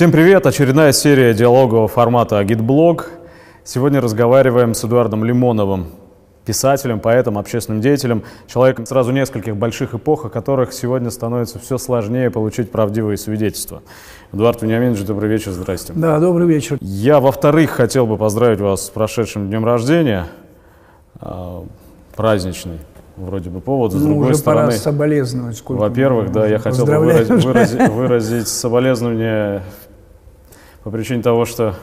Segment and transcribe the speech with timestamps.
[0.00, 0.46] Всем привет!
[0.46, 3.10] Очередная серия диалогового формата «Агитблог».
[3.64, 5.88] Сегодня разговариваем с Эдуардом Лимоновым,
[6.46, 12.30] писателем, поэтом, общественным деятелем, человеком сразу нескольких больших эпох, о которых сегодня становится все сложнее
[12.30, 13.82] получить правдивые свидетельства.
[14.32, 15.92] Эдуард Вениаминович, добрый вечер, здрасте.
[15.94, 16.78] Да, добрый вечер.
[16.80, 20.28] Я, во-вторых, хотел бы поздравить вас с прошедшим днем рождения,
[21.20, 21.62] а,
[22.16, 22.78] праздничный
[23.18, 24.68] вроде бы повод, с ну, другой уже стороны...
[24.68, 25.62] пора соболезновать.
[25.68, 29.62] Во-первых, да, я хотел бы выразить, выразить, выразить соболезнования
[30.82, 31.74] по причине того, что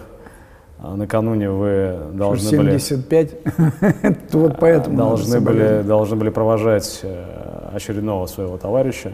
[0.79, 4.17] а, накануне вы должны 75, были...
[4.31, 9.13] вот поэтому должны были, должны были провожать э, очередного своего товарища.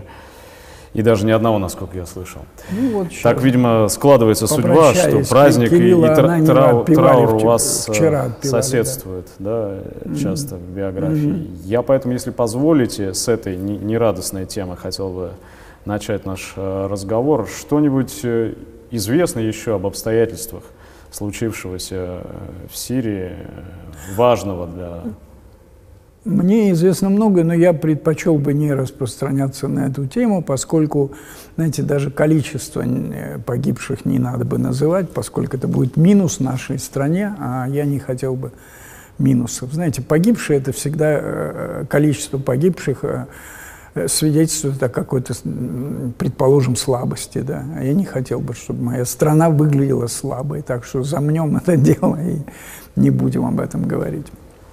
[0.94, 2.41] И даже ни одного, насколько я слышал.
[2.70, 7.90] Ну, вот так, видимо, складывается судьба, что праздник Кирилла, и, и трау, траур у вас
[7.90, 9.80] э, вчера отпевали, соседствуют да.
[10.04, 10.60] Да, часто mm-hmm.
[10.60, 11.30] в биографии.
[11.30, 11.62] Mm-hmm.
[11.63, 15.32] Я поэтому, если позволите, с этой нерадостной темы хотел бы
[15.86, 17.48] начать наш э, разговор.
[17.48, 18.22] Что-нибудь
[18.96, 20.63] известно еще об обстоятельствах
[21.12, 22.22] случившегося
[22.72, 23.32] в Сирии,
[24.16, 25.04] важного для
[26.26, 31.12] мне известно многое, но я предпочел бы не распространяться на эту тему, поскольку,
[31.58, 37.35] знаете, даже количество э, погибших не надо бы называть, поскольку это будет минус нашей стране,
[37.40, 38.54] а я не хотел бы
[39.20, 39.74] минусов.
[39.74, 43.26] Знаете, погибшие– это всегда э, количество погибших э,
[44.08, 45.34] свидетельствует о какой-то,
[46.18, 47.63] предположим, слабости, да.
[47.77, 52.18] А я не хотел бы, чтобы моя страна выглядела слабой, так что замнем это дело
[52.22, 52.40] и
[52.96, 54.27] не будем об этом говорить.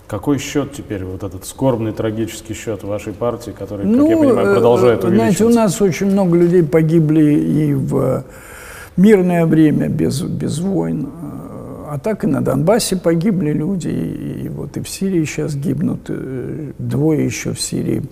[0.06, 4.48] Какой счет теперь, вот этот скорбный, трагический счет вашей партии, который, ну, как я понимаю,
[4.48, 5.36] э, продолжает увеличиваться?
[5.36, 8.24] Знаете, у нас очень много людей погибли и в
[8.96, 11.08] мирное время, без, без войн.
[11.88, 16.00] А так и на Донбассе погибли люди, и, и вот и в Сирии сейчас гибнут.
[16.08, 18.02] Э, двое еще в Сирии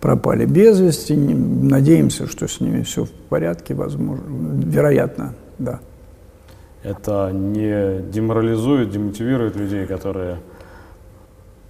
[0.00, 1.14] пропали без вести.
[1.16, 4.24] Надеемся, что с ними все в порядке, возможно,
[4.64, 5.80] вероятно, да.
[6.82, 10.38] Это не деморализует, демотивирует людей, которые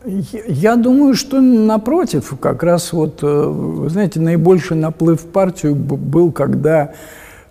[0.05, 6.33] я думаю, что напротив, как раз вот, э, вы знаете, наибольший наплыв в партию был,
[6.33, 6.93] когда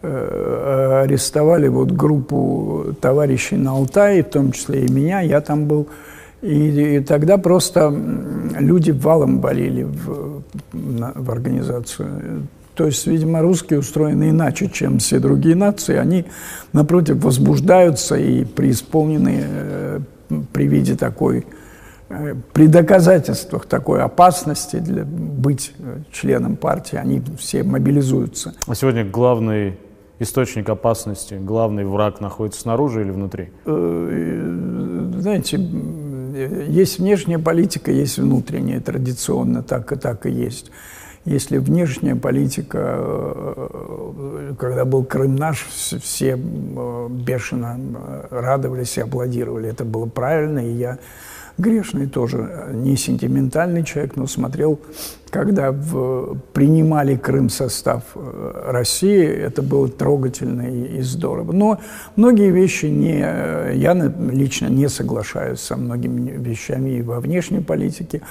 [0.01, 5.87] э, арестовали вот группу товарищей на Алтае, в том числе и меня, я там был.
[6.41, 7.93] И, и тогда просто
[8.57, 10.38] люди валом болели в,
[10.73, 12.47] на, в организацию.
[12.75, 15.95] То есть, видимо, русские устроены иначе, чем все другие нации.
[15.95, 16.25] Они,
[16.71, 19.99] напротив, возбуждаются и преисполнены э,
[20.53, 21.45] при виде такой
[22.09, 28.55] Э, при доказательствах такой опасности для быть э, членом партии, они все мобилизуются.
[28.67, 29.77] А сегодня главный
[30.17, 33.49] источник опасности, главный враг находится снаружи или внутри?
[33.65, 35.57] Э, знаете,
[36.33, 40.71] есть внешняя политика, есть внутренняя, традиционно так и так и есть.
[41.25, 42.97] Если внешняя политика,
[44.57, 47.77] когда был Крым наш, все бешено
[48.31, 49.69] радовались и аплодировали.
[49.69, 50.97] Это было правильно, и я
[51.59, 54.79] грешный тоже, не сентиментальный человек, но смотрел,
[55.29, 61.51] когда в, принимали Крым состав э, России, это было трогательно и, и здорово.
[61.51, 61.79] Но
[62.15, 63.93] многие вещи не, я
[64.31, 68.21] лично не соглашаюсь со многими вещами и во внешней политике.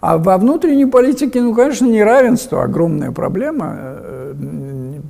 [0.00, 3.74] А во внутренней политике, ну, конечно, неравенство, огромная проблема.
[3.76, 4.34] Э,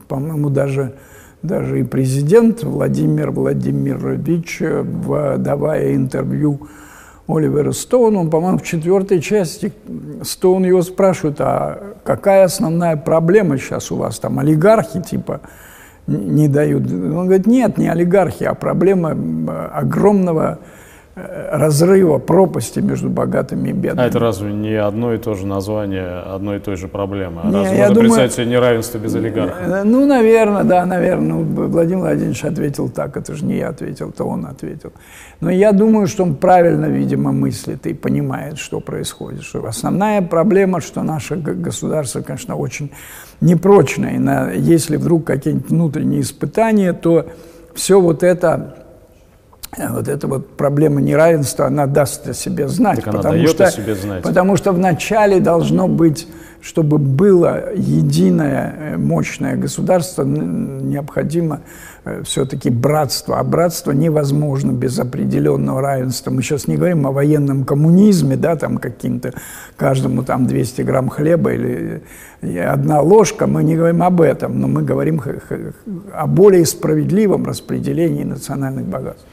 [0.08, 0.94] по-моему, даже
[1.42, 4.60] даже и президент Владимир Владимирович,
[5.38, 6.68] давая интервью
[7.28, 9.70] Оливера Стоуна, он, по-моему, в четвертой части
[10.22, 15.42] Стоун его спрашивает, а какая основная проблема сейчас у вас, там олигархи типа
[16.06, 16.90] не дают?
[16.90, 19.10] Он говорит, нет, не олигархи, а проблема
[19.74, 20.58] огромного
[21.50, 24.06] разрыва, пропасти между богатыми и бедными.
[24.06, 27.42] А это разве не одно и то же название одной и той же проблемы?
[27.44, 29.56] Не, разве можно думаю, представить себе неравенство без олигархов?
[29.66, 31.28] Э, ну, наверное, да, наверное.
[31.28, 34.92] Ну, Владимир Владимирович ответил так, это же не я ответил, это он ответил.
[35.40, 39.42] Но я думаю, что он правильно, видимо, мыслит и понимает, что происходит.
[39.42, 42.90] Что основная проблема, что наше государство, конечно, очень
[43.40, 44.52] непрочное.
[44.52, 47.26] И если вдруг какие-нибудь внутренние испытания, то
[47.74, 48.87] все вот это
[49.76, 52.96] вот эта вот проблема неравенства, она даст о себе знать.
[52.96, 54.22] Так она потому дает что, о себе знать.
[54.22, 56.26] Потому что вначале должно быть,
[56.60, 61.60] чтобы было единое э, мощное государство, необходимо
[62.04, 63.38] э, все-таки братство.
[63.38, 66.30] А братство невозможно без определенного равенства.
[66.30, 69.34] Мы сейчас не говорим о военном коммунизме, да, там каким-то,
[69.76, 72.02] каждому там 200 грамм хлеба или
[72.40, 75.22] э, одна ложка, мы не говорим об этом, но мы говорим
[76.14, 79.26] о более справедливом распределении национальных богатств.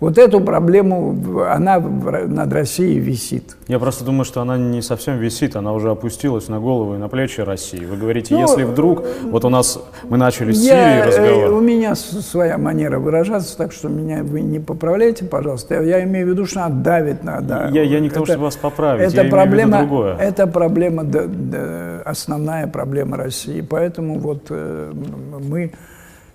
[0.00, 3.56] Вот эту проблему, она над Россией висит.
[3.68, 7.08] Я просто думаю, что она не совсем висит, она уже опустилась на голову и на
[7.08, 7.84] плечи России.
[7.84, 11.52] Вы говорите, ну, если вдруг, вот у нас, мы начали с Сирии э, разговор.
[11.52, 15.74] У меня своя манера выражаться, так что меня вы не поправляйте, пожалуйста.
[15.74, 17.70] Я, я имею в виду, что надо давить надо.
[17.72, 20.16] Я, я не к тому, чтобы вас поправить, это я проблема, имею в виду другое.
[20.16, 23.60] Это проблема, да, да, основная проблема России.
[23.60, 25.72] Поэтому вот э, мы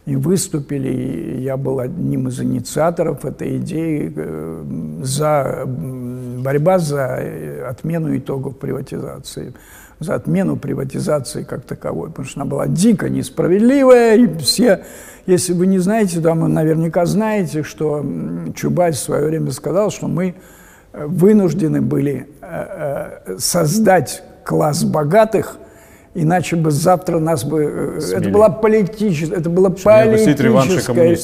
[0.09, 4.63] и выступили, и я был одним из инициаторов этой идеи э,
[5.03, 9.53] за борьба за э, отмену итогов приватизации,
[9.99, 14.83] за отмену приватизации как таковой, потому что она была дико несправедливая, и все,
[15.27, 18.03] если вы не знаете, то вы наверняка знаете, что
[18.55, 20.33] Чубайс в свое время сказал, что мы
[20.91, 22.27] э, вынуждены были
[23.37, 25.59] создать класс богатых–
[26.21, 27.63] Иначе бы завтра нас бы...
[27.97, 28.21] Э, Смели.
[28.21, 29.35] Это была политическая...
[29.35, 31.17] Это было политическое,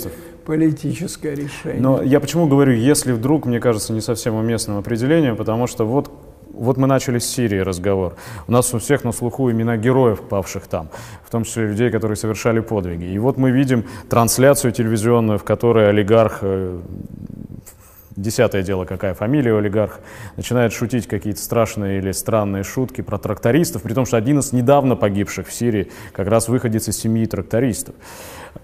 [0.45, 1.81] политическое решение.
[1.81, 6.11] Но я почему говорю, если вдруг, мне кажется, не совсем уместным определением, потому что вот
[6.57, 8.15] вот мы начали с Сирии разговор.
[8.47, 10.87] У нас у всех на слуху имена героев, павших там,
[11.23, 13.05] в том числе людей, которые совершали подвиги.
[13.05, 16.79] И вот мы видим трансляцию телевизионную, в которой олигарх э,
[18.15, 19.99] Десятое дело, какая фамилия у олигарха.
[20.37, 24.95] Начинает шутить какие-то страшные или странные шутки про трактористов, при том, что один из недавно
[24.95, 27.93] погибших в Сирии как раз выходец из семьи трактористов.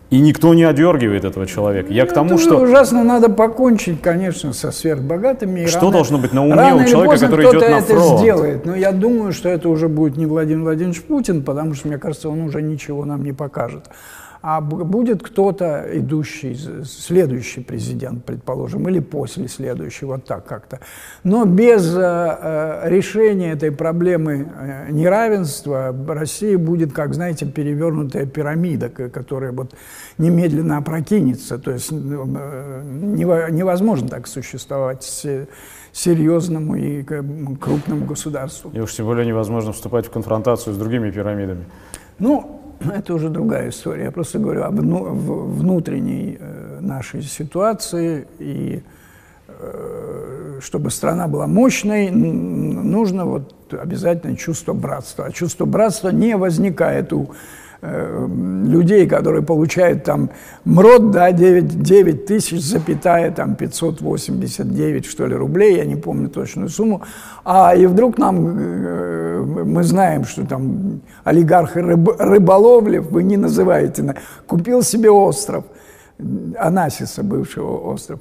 [0.10, 1.92] И никто не одергивает этого человека.
[1.92, 2.60] Я ну, к тому, что...
[2.60, 5.66] Ужасно надо покончить, конечно, со сверхбогатыми.
[5.66, 7.90] Что рано, должно быть на уме у человека, который идет на фронт?
[7.90, 8.66] это сделает.
[8.66, 12.30] Но я думаю, что это уже будет не Владимир Владимирович Путин, потому что, мне кажется,
[12.30, 13.86] он уже ничего нам не покажет
[14.42, 20.80] а будет кто-то идущий, следующий президент, предположим, или после следующего, вот так как-то.
[21.24, 28.90] Но без э, э, решения этой проблемы э, неравенства Россия будет, как, знаете, перевернутая пирамида,
[28.90, 29.76] которая вот
[30.18, 31.60] немедленно опрокинется.
[31.60, 35.04] То есть невозможно так существовать
[35.94, 38.72] серьезному и крупному государству.
[38.74, 41.66] И уж тем более невозможно вступать в конфронтацию с другими пирамидами.
[42.18, 42.61] Ну,
[42.94, 44.06] это уже другая история.
[44.06, 48.28] Я просто говорю об внутренней э, нашей ситуации.
[48.40, 48.82] И
[49.48, 55.26] э, чтобы страна была мощной, нужно вот обязательно чувство братства.
[55.26, 57.32] А чувство братства не возникает у
[57.82, 60.30] людей, которые получают там
[60.66, 66.70] МРОД, да, 9, 9 тысяч, запятая там 589, что ли, рублей, я не помню точную
[66.70, 67.02] сумму,
[67.44, 74.16] а и вдруг нам, э, мы знаем, что там олигарх рыб, рыболовлев, вы не называете,
[74.46, 75.66] купил себе остров,
[76.60, 78.20] Анасиса, бывшего остров,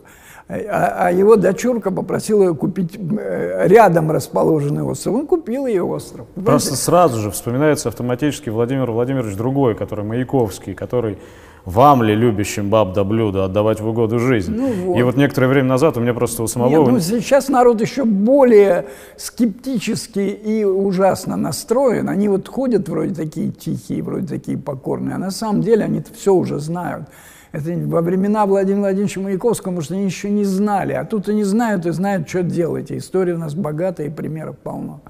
[0.50, 5.14] а, а его дочурка попросила ее купить э, рядом расположенный остров.
[5.14, 6.26] Он купил ее остров.
[6.44, 11.18] Просто сразу же вспоминается автоматически Владимир Владимирович другой, который Маяковский, который
[11.64, 14.54] вам ли, любящим баб да блюда, отдавать в угоду жизнь?
[14.54, 14.98] Ну, вот.
[14.98, 16.70] И вот некоторое время назад у меня просто у самого...
[16.70, 18.86] Нет, ну, сейчас народ еще более
[19.16, 22.08] скептически и ужасно настроен.
[22.08, 26.34] Они вот ходят вроде такие тихие, вроде такие покорные, а на самом деле они все
[26.34, 27.04] уже знают.
[27.52, 30.92] Это во времена Владимира Владимировича Маяковского, может, они еще не знали.
[30.92, 32.90] А тут они знают и знают, что делать.
[32.90, 35.00] И история у нас богатая, и примеров полно.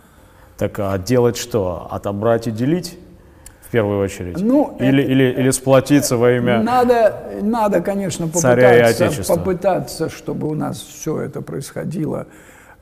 [0.57, 1.87] Так а делать что?
[1.91, 2.99] Отобрать и делить?
[3.71, 4.41] в первую очередь?
[4.41, 10.55] Ну, или, это, или, или сплотиться во имя надо, надо, конечно, попытаться, попытаться, чтобы у
[10.55, 12.27] нас все это происходило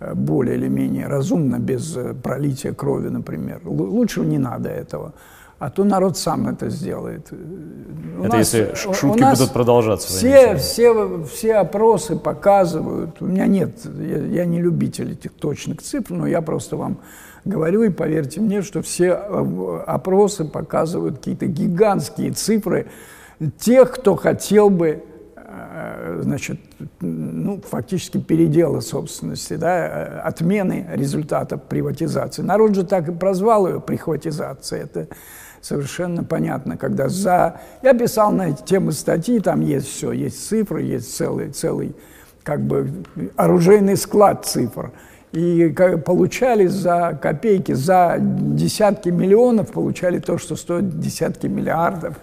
[0.00, 3.60] э, более или менее разумно, без э, пролития крови, например.
[3.64, 5.12] Лучше не надо этого
[5.58, 7.32] а то народ сам это сделает.
[7.32, 10.08] У это нас, если шутки будут продолжаться.
[10.08, 16.12] Все, все, все опросы показывают, у меня нет, я, я не любитель этих точных цифр,
[16.12, 16.98] но я просто вам
[17.44, 22.86] говорю, и поверьте мне, что все э, опросы показывают какие-то гигантские цифры
[23.58, 25.03] тех, кто хотел бы
[25.34, 26.60] э, значит,
[27.00, 32.43] ну, фактически передела собственности, да, э, отмены результатов приватизации.
[32.43, 34.82] Народ же так и прозвал ее прихватизация.
[34.82, 35.08] Это
[35.60, 37.60] совершенно понятно, когда за...
[37.82, 41.94] Я писал на эти темы статьи, там есть все, есть цифры, есть целый, целый
[42.43, 42.88] как бы
[43.36, 44.91] оружейный склад цифр.
[45.31, 45.74] И
[46.06, 52.15] получали за копейки, за десятки миллионов получали то, что стоит десятки миллиардов.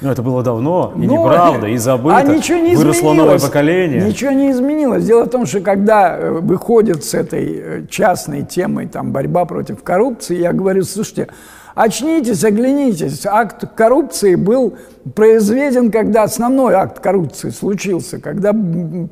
[0.00, 2.16] Но это было давно, и Но, неправда, и забыто.
[2.18, 3.18] А ничего не Выросло изменилось.
[3.18, 4.04] новое поколение.
[4.06, 5.04] Ничего не изменилось.
[5.04, 9.82] Дело в том, что когда э, выходят с этой э, частной темой, там, борьба против
[9.82, 11.26] коррупции, я говорю, слушайте,
[11.74, 13.24] Очнитесь, оглянитесь.
[13.26, 14.76] Акт коррупции был
[15.14, 18.52] произведен, когда основной акт коррупции случился, когда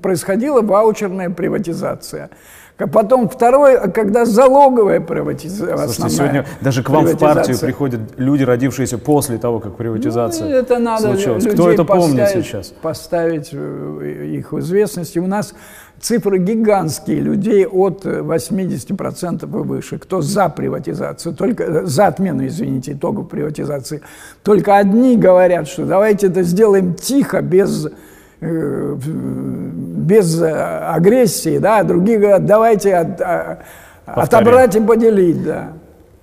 [0.02, 2.30] происходила ваучерная приватизация.
[2.86, 5.88] Потом второй, когда залоговая приватизация.
[5.88, 10.54] Слушайте, сегодня даже к вам в партию приходят люди, родившиеся после того, как приватизация ну,
[10.54, 11.46] это надо случилась.
[11.46, 12.68] Кто это помнит сейчас?
[12.82, 15.16] Поставить э, их в известность.
[15.16, 15.54] У нас
[16.00, 22.92] цифры гигантские, людей от 80% и выше, кто за приватизацию, только э, за отмену, извините,
[22.92, 24.02] итогов приватизации.
[24.42, 27.90] Только одни говорят, что давайте это сделаем тихо, без Э,
[28.40, 33.58] без агрессии, да, другие говорят, давайте от, а,
[34.06, 35.72] отобрать и поделить, да.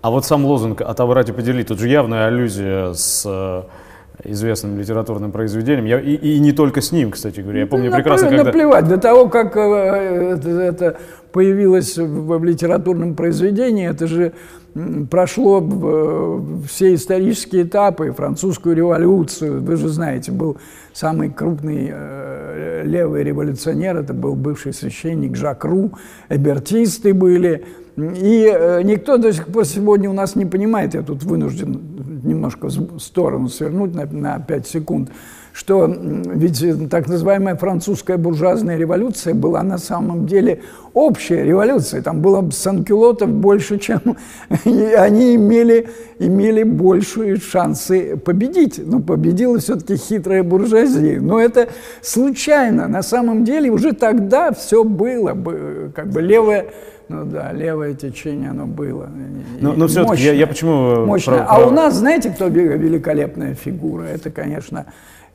[0.02, 3.64] А вот сам лозунг «отобрать и поделить», тут же явная аллюзия с э,
[4.24, 5.86] известным литературным произведением.
[5.86, 7.62] Я, и, и не только с ним, кстати говоря.
[7.62, 8.44] Я помню наплевать, прекрасно, когда...
[8.46, 8.88] Наплевать.
[8.88, 10.98] До того, как э, это, это
[11.38, 14.34] появилось в, в литературном произведении, это же
[15.12, 15.62] прошло
[16.68, 20.58] все исторические этапы, французскую революцию, вы же знаете, был
[20.94, 25.92] самый крупный э, левый революционер, это был бывший священник Жак Ру,
[26.28, 27.66] эбертисты были,
[27.96, 31.80] и э, никто до сих пор сегодня у нас не понимает, я тут вынужден
[32.24, 35.12] немножко в сторону свернуть на, на 5 секунд,
[35.58, 40.62] что ведь так называемая французская буржуазная революция была на самом деле
[40.94, 42.04] общая революция.
[42.04, 44.00] Там было санкюлотов больше, чем...
[44.66, 48.80] И они имели, имели большие шансы победить.
[48.86, 51.20] Но победила все-таки хитрая буржуазия.
[51.20, 51.70] Но это
[52.02, 52.88] случайно.
[52.88, 55.36] На самом деле уже тогда все было.
[55.96, 56.68] Как бы левое
[57.10, 59.10] ну да, левое течение оно было.
[59.62, 61.06] Но, но все-таки я, я почему...
[61.06, 61.38] Мощное.
[61.38, 61.56] Про, про...
[61.56, 64.04] А у нас, знаете, кто великолепная фигура?
[64.04, 64.88] Это, конечно,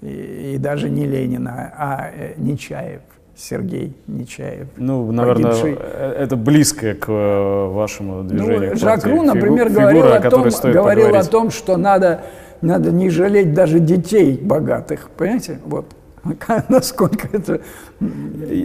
[0.03, 3.01] и, и даже не Ленина, а э, Нечаев.
[3.35, 4.69] Сергей Нечаев.
[4.77, 5.79] Ну, наверное, погибший.
[5.81, 8.71] Э, это близко к э, вашему движению.
[8.73, 12.23] Ну, Жак Ру, например, Фигу, говорил, фигура, о, том, говорил о том, что надо,
[12.61, 15.09] надо не жалеть даже детей богатых.
[15.17, 15.61] Понимаете?
[15.65, 15.87] Вот.
[16.69, 17.61] Насколько это...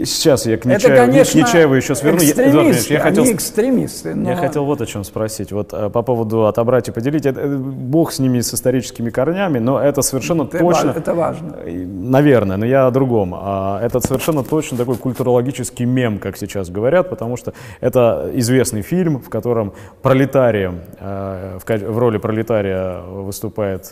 [0.05, 2.19] Сейчас я к Нечаеву, это, конечно, к Нечаеву еще сверну.
[2.19, 4.15] Экстремисты, я, хотел, они экстремисты.
[4.15, 4.29] Но...
[4.29, 5.51] Я хотел вот о чем спросить.
[5.51, 7.25] Вот э, по поводу отобрать и поделить.
[7.25, 10.93] Это, э, бог с ними, с историческими корнями, но это совершенно это точно...
[10.95, 11.55] Это важно.
[11.65, 13.33] Наверное, но я о другом.
[13.35, 19.19] А это совершенно точно такой культурологический мем, как сейчас говорят, потому что это известный фильм,
[19.19, 23.91] в котором пролетарием, э, в, в роли пролетария выступает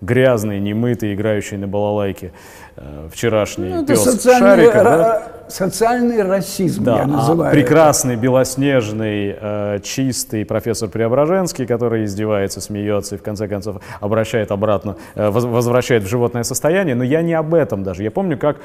[0.00, 2.32] грязный, немытый, играющий на балалайке
[3.10, 5.22] вчерашний ну, пес социальный, Шариков, да?
[5.48, 7.50] социальный расизм, да, я а называю.
[7.50, 8.22] А прекрасный, это.
[8.22, 15.30] белоснежный, э, чистый профессор Преображенский, который издевается, смеется и в конце концов обращает обратно, э,
[15.30, 16.94] возвращает в животное состояние.
[16.94, 18.02] Но я не об этом даже.
[18.02, 18.58] Я помню, как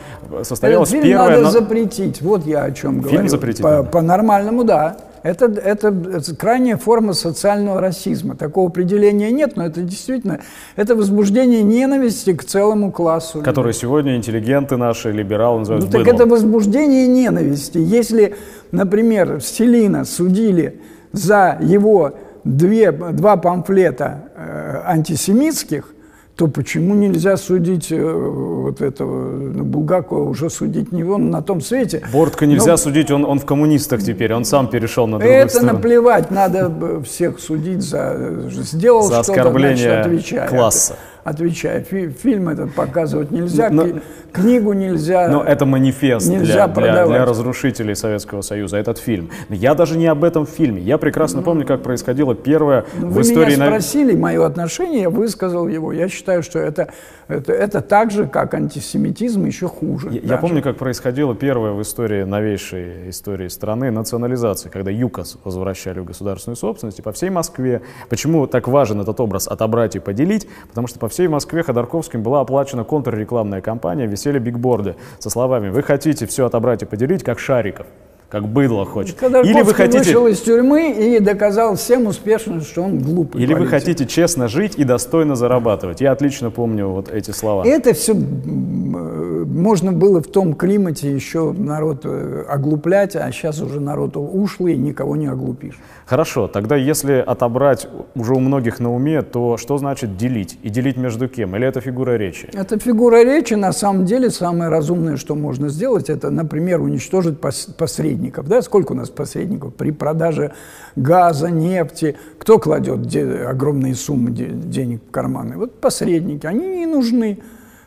[0.44, 2.22] состоялась Этот фильм надо запретить.
[2.22, 3.18] Вот я о чем фильм говорю.
[3.18, 4.98] Фильм запретить по, По-нормальному, да.
[5.24, 8.36] Это, это, крайняя форма социального расизма.
[8.36, 10.42] Такого определения нет, но это действительно
[10.76, 13.42] это возбуждение ненависти к целому классу.
[13.42, 17.78] Которые сегодня интеллигенты наши, либералы называют Ну так это возбуждение ненависти.
[17.78, 18.36] Если,
[18.72, 20.80] например, Селина судили
[21.12, 25.94] за его две, два памфлета э, антисемитских,
[26.42, 31.62] то почему нельзя судить э, вот этого ну, Булгакова, уже судить не он на том
[31.62, 32.02] свете?
[32.12, 32.78] Бортко нельзя Но...
[32.78, 35.74] судить, он, он в коммунистах теперь, он сам перешел на другую Это сторону.
[35.74, 38.16] наплевать, надо всех судить за...
[38.18, 40.48] Э, сделал за что-то, значит, отвечай.
[40.48, 41.88] класса отвечает.
[41.88, 43.88] Фильм этот показывать нельзя, но,
[44.32, 45.28] книгу нельзя.
[45.28, 49.30] Но это манифест нельзя для, для, для разрушителей Советского Союза, этот фильм.
[49.50, 50.82] Я даже не об этом фильме.
[50.82, 53.52] Я прекрасно ну, помню, как происходило первое ну, в истории...
[53.52, 55.92] Вы меня спросили мое отношение, я высказал его.
[55.92, 56.90] Я считаю, что это,
[57.28, 60.10] это, это так же, как антисемитизм, еще хуже.
[60.12, 66.00] Я, я помню, как происходило первое в истории, новейшей истории страны, национализация, когда ЮКОС возвращали
[66.00, 67.82] в государственную собственность, и по всей Москве.
[68.10, 70.48] Почему так важен этот образ отобрать и поделить?
[70.70, 75.84] Потому что по всей Москве Ходорковским была оплачена контррекламная кампания, висели бигборды со словами «Вы
[75.84, 77.88] хотите все отобрать и поделить, как шариков»
[78.30, 79.20] как быдло хочет.
[79.20, 80.00] Ходорковский Или вы хотите...
[80.00, 83.42] вышел из тюрьмы и доказал всем успешно, что он глупый.
[83.42, 83.60] Или политик.
[83.60, 86.00] вы хотите честно жить и достойно зарабатывать.
[86.00, 87.68] Я отлично помню вот эти слова.
[87.68, 94.16] Это все можно было в том климате еще народ э, оглуплять, а сейчас уже народ
[94.16, 95.80] ушлый, никого не оглупишь.
[96.12, 100.60] Хорошо, тогда если отобрать уже у многих на уме, то что значит делить?
[100.62, 101.56] И делить между кем?
[101.56, 102.50] Или это фигура речи?
[102.52, 108.50] Это фигура речи, на самом деле, самое разумное, что можно сделать, это, например, уничтожить посредников.
[108.50, 108.62] Да?
[108.62, 110.52] Сколько у нас посредников при продаже
[110.98, 112.18] газа, нефти?
[112.40, 113.16] Кто кладет
[113.48, 115.56] огромные суммы денег в карманы?
[115.56, 117.40] Вот посредники, они не нужны.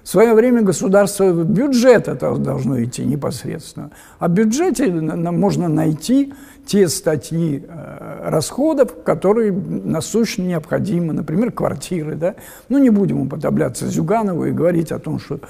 [0.03, 3.91] В свое время государство, бюджет это должно идти непосредственно.
[4.19, 6.35] А бюджете можно найти
[6.67, 12.15] те статьи э, расходов, которые насущно необходимы, например, квартиры.
[12.15, 12.35] Да?
[12.69, 15.41] Ну, не будем уподобляться Зюганову и говорить о том, что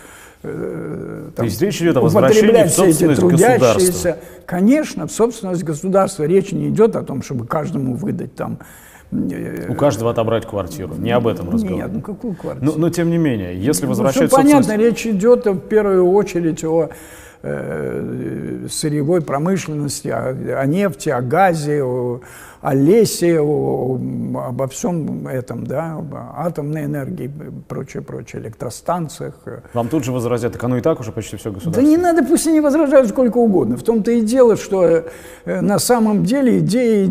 [0.42, 4.16] э, там, То есть речь идет о возвращении в собственность государства.
[4.47, 8.59] Конечно, в собственность государства речь не идет о том, чтобы каждому выдать там
[9.14, 10.94] Э, У каждого отобрать квартиру.
[10.97, 11.78] Не об этом разговор.
[11.78, 12.73] Нет, ну какую квартиру?
[12.73, 16.64] Но, но тем не менее, если ну, возвращать ну, понятно, речь идет в первую очередь
[16.64, 16.90] о
[17.45, 22.21] сырьевой промышленности, о, о нефти, о газе, о,
[22.63, 24.01] о лесе, о,
[24.49, 26.03] обо всем этом, да,
[26.37, 27.31] атомной энергии,
[27.69, 29.35] прочее, прочее, электростанциях.
[29.75, 31.83] Вам тут же возразят, так оно и так уже почти все государство.
[31.83, 33.77] Да не надо, пусть они возражают сколько угодно.
[33.77, 35.05] В том-то и дело, что
[35.45, 37.07] э, на самом деле идея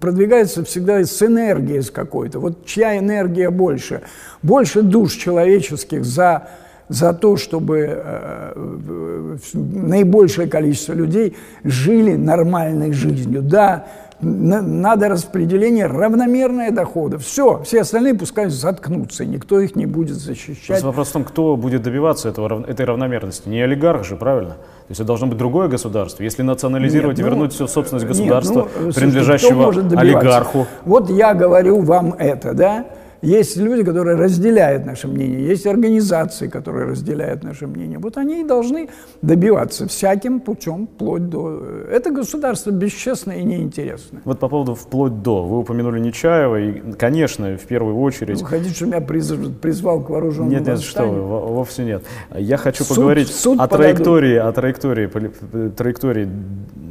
[0.00, 2.38] продвигается всегда с энергией с какой-то.
[2.38, 4.02] Вот чья энергия больше?
[4.42, 6.48] Больше душ человеческих за
[6.90, 13.42] за то, чтобы э, наибольшее количество людей жили нормальной жизнью.
[13.42, 13.86] Да,
[14.20, 17.18] надо распределение равномерное дохода.
[17.18, 20.66] Все, все остальные пускай заткнутся, никто их не будет защищать.
[20.66, 23.48] Просто вопрос в том, кто будет добиваться этого, этой равномерности.
[23.48, 24.54] Не олигарх же, правильно?
[24.54, 26.24] То есть это должно быть другое государство.
[26.24, 30.66] Если национализировать нет, и ну, вернуть все в собственность государства, нет, ну, принадлежащего олигарху.
[30.84, 32.86] Вот я говорю вам это, да?
[33.22, 37.98] Есть люди, которые разделяют наше мнение, есть организации, которые разделяют наше мнение.
[37.98, 38.88] Вот они и должны
[39.20, 41.62] добиваться всяким путем, вплоть до...
[41.90, 44.22] Это государство бесчестное и неинтересное.
[44.24, 45.44] Вот по поводу «вплоть до».
[45.44, 48.40] Вы упомянули Нечаева, и, конечно, в первую очередь...
[48.40, 49.32] Вы хотите, чтобы я приз...
[49.60, 52.02] призвал к вооруженному Нет, нет, что вы, вовсе нет.
[52.34, 56.28] Я хочу суд, поговорить суд о, траектории, о траектории, траектории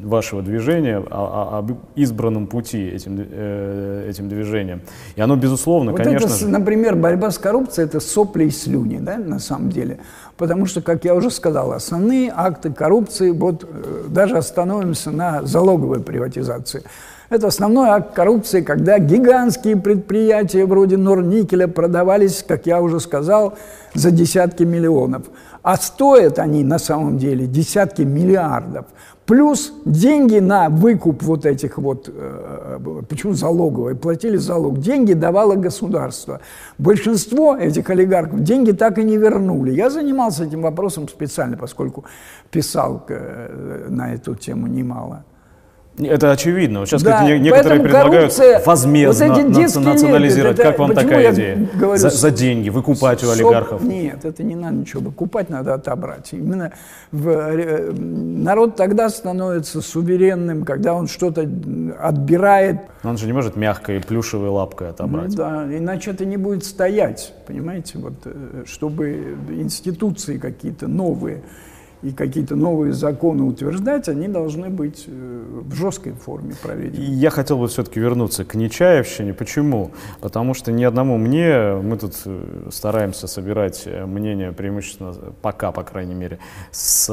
[0.10, 4.82] вашего движения, о, об избранном пути этим, э, этим движением.
[5.16, 6.48] И оно, безусловно, вот конечно это, же...
[6.48, 10.00] Например, борьба с коррупцией– это сопли и слюни, да, на самом деле.
[10.40, 16.00] Потому что, как я уже сказал, основные акты коррупции, вот э, даже остановимся на залоговой
[16.00, 16.84] приватизации.
[17.30, 23.56] Это основной акт коррупции, когда гигантские предприятия вроде Норникеля продавались, как я уже сказал,
[23.94, 25.24] за десятки миллионов.
[25.62, 28.86] А стоят они на самом деле десятки миллиардов.
[29.30, 36.40] Плюс деньги на выкуп вот этих вот, э, почему залоговые, платили залог, деньги давало государство.
[36.80, 39.72] Большинство этих олигархов деньги так и не вернули.
[39.72, 42.06] Я занимался этим вопросом специально, поскольку
[42.52, 45.24] писал э, на эту тему немало.
[46.00, 46.86] Это очевидно.
[46.86, 48.34] Сейчас да, некоторые предлагают
[48.66, 50.60] возмездно вот национализировать.
[50.60, 51.70] Это, как вам такая идея?
[51.76, 53.84] Говорю, за, за деньги, выкупать у олигархов?
[53.84, 56.30] Нет, это не надо ничего выкупать, надо отобрать.
[56.32, 56.72] Именно
[57.12, 61.42] в, э, народ тогда становится суверенным, когда он что-то
[62.00, 62.78] отбирает.
[63.04, 65.30] Но он же не может мягкой плюшевой лапкой отобрать.
[65.30, 71.44] Ну, да, иначе это не будет стоять, понимаете, вот, э, чтобы институции какие-то новые
[72.02, 77.04] и какие-то новые законы утверждать, они должны быть э, в жесткой форме проведены.
[77.04, 79.34] Я хотел бы все-таки вернуться к Нечаевщине.
[79.34, 79.92] Почему?
[80.22, 85.84] Потому что ни одному мне, мы тут э, стараемся собирать э, мнение преимущественно, пока, по
[85.84, 86.40] крайней мере,
[86.72, 87.10] с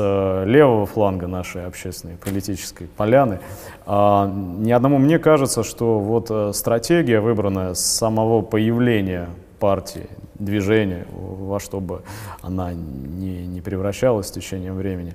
[0.47, 3.41] левого фланга нашей общественной политической поляны,
[3.87, 11.61] а, ни одному мне кажется, что вот стратегия, выбранная с самого появления партии, движения, во
[11.61, 12.03] что бы
[12.43, 15.15] она не, не превращалась с течением времени.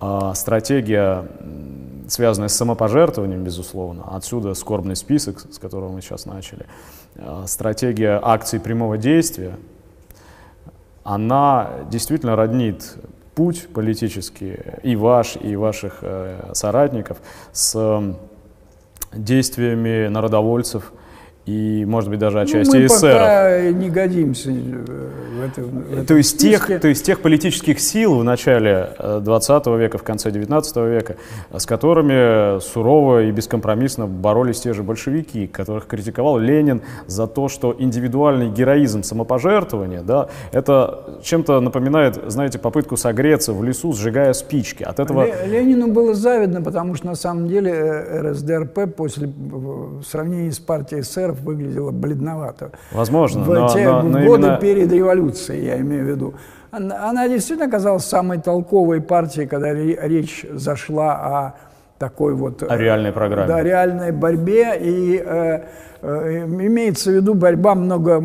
[0.00, 1.26] А стратегия,
[2.08, 6.66] связанная с самопожертвованием, безусловно, отсюда скорбный список, с которого мы сейчас начали,
[7.16, 9.56] а стратегия акций прямого действия,
[11.04, 12.96] она действительно роднит
[13.34, 17.18] путь политический и ваш, и ваших э, соратников
[17.52, 18.02] с
[19.12, 20.92] действиями народовольцев–
[21.44, 23.18] и, может быть, даже ну, отчасти ну, мы эсеров.
[23.18, 28.14] пока не годимся в, это, в этом то есть, тех, то есть тех политических сил
[28.16, 31.16] в начале 20 э, века, в конце 19 века,
[31.50, 37.74] с которыми сурово и бескомпромиссно боролись те же большевики, которых критиковал Ленин за то, что
[37.76, 44.84] индивидуальный героизм самопожертвования, да, это чем-то напоминает, знаете, попытку согреться в лесу, сжигая спички.
[44.84, 45.26] От этого...
[45.44, 51.02] Ленину было завидно, потому что на самом деле э, РСДРП после в сравнении с партией
[51.02, 52.70] СССР офицеров выглядела бледновато.
[52.92, 54.56] Возможно, В но, те но, но годы именно...
[54.56, 56.34] перед революцией, я имею в виду.
[56.70, 61.54] Она, она действительно оказалась самой толковой партией, когда речь зашла о
[61.98, 62.62] такой вот...
[62.62, 63.48] О реальной программе.
[63.48, 64.78] Да, реальной борьбе.
[64.80, 65.60] И э,
[66.00, 68.20] э, имеется в виду борьба много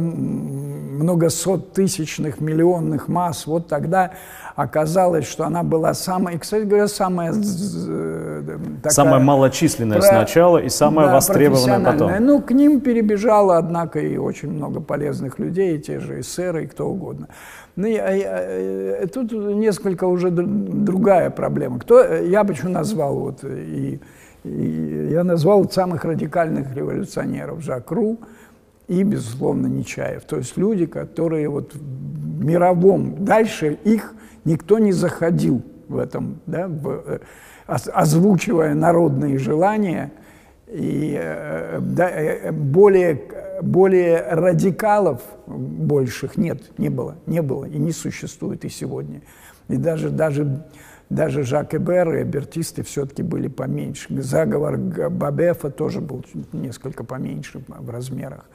[0.97, 4.11] многосот тысячных миллионных масс, вот тогда
[4.55, 11.07] оказалось, что она была самая, кстати говоря, самая такая, самая малочисленная про, сначала и самая
[11.07, 12.11] да, востребованная потом.
[12.19, 16.67] Ну, к ним перебежало, однако, и очень много полезных людей, и те же эсеры, и
[16.67, 17.27] кто угодно.
[17.75, 21.79] Ну, я, я, тут несколько уже другая проблема.
[21.79, 24.01] Кто, я почему назвал вот и,
[24.43, 28.17] и я назвал самых радикальных революционеров Жак Ру,
[28.87, 30.23] и, безусловно, Нечаев.
[30.23, 34.13] То есть люди, которые вот в мировом, дальше их
[34.45, 37.19] никто не заходил в этом, да, в, э,
[37.67, 40.11] озвучивая народные желания,
[40.67, 43.21] и э, да, э, более,
[43.61, 49.21] более радикалов больших нет, не было, не было и не существует и сегодня.
[49.67, 50.65] И даже, даже,
[51.09, 54.21] даже Жак Эбер и Бертисты все-таки были поменьше.
[54.21, 58.45] Заговор Бабефа тоже был несколько поменьше в размерах.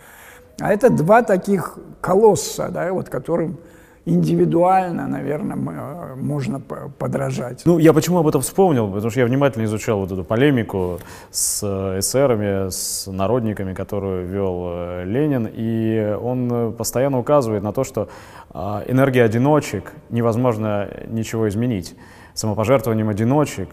[0.61, 3.59] А это два таких колосса, да, вот которым
[4.05, 7.63] индивидуально, наверное, э, можно подражать.
[7.65, 8.89] Ну, я почему об этом вспомнил?
[8.89, 10.99] Потому что я внимательно изучал вот эту полемику
[11.31, 17.85] с э, эсерами, с народниками, которую вел э, Ленин, и он постоянно указывает на то,
[17.85, 18.09] что
[18.55, 21.95] а, энергия одиночек невозможно ничего изменить
[22.35, 23.69] самопожертвованием одиночек,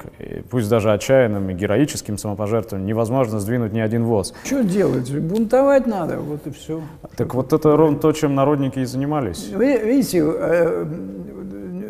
[0.49, 4.33] пусть даже отчаянным и героическим самопожертвованием, невозможно сдвинуть ни один воз.
[4.43, 5.11] Что делать?
[5.11, 6.81] Бунтовать надо, вот и все.
[7.15, 9.49] Так вот это ровно то, чем народники и занимались.
[9.49, 10.85] Вы видите, э,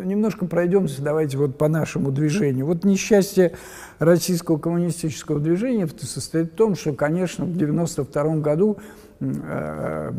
[0.09, 2.65] немножко пройдемся, давайте вот по нашему движению.
[2.65, 3.53] Вот несчастье
[3.99, 8.77] российского коммунистического движения состоит в том, что, конечно, в 92 году
[9.19, 10.11] во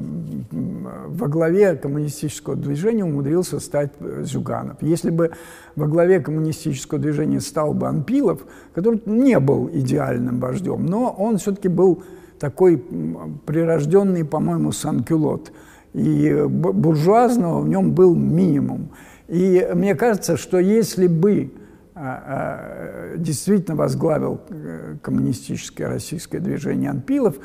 [1.28, 4.76] главе коммунистического движения умудрился стать Зюганов.
[4.82, 5.30] Если бы
[5.74, 11.68] во главе коммунистического движения стал бы Анпилов, который не был идеальным вождем, но он все-таки
[11.68, 12.02] был
[12.38, 12.76] такой
[13.46, 15.52] прирожденный, по-моему, санкюлот.
[15.92, 18.90] И буржуазного в нем был минимум.
[19.28, 21.52] И мне кажется, что если бы
[21.94, 27.36] а, а, действительно возглавил э, коммунистическое российское движение Анпилов,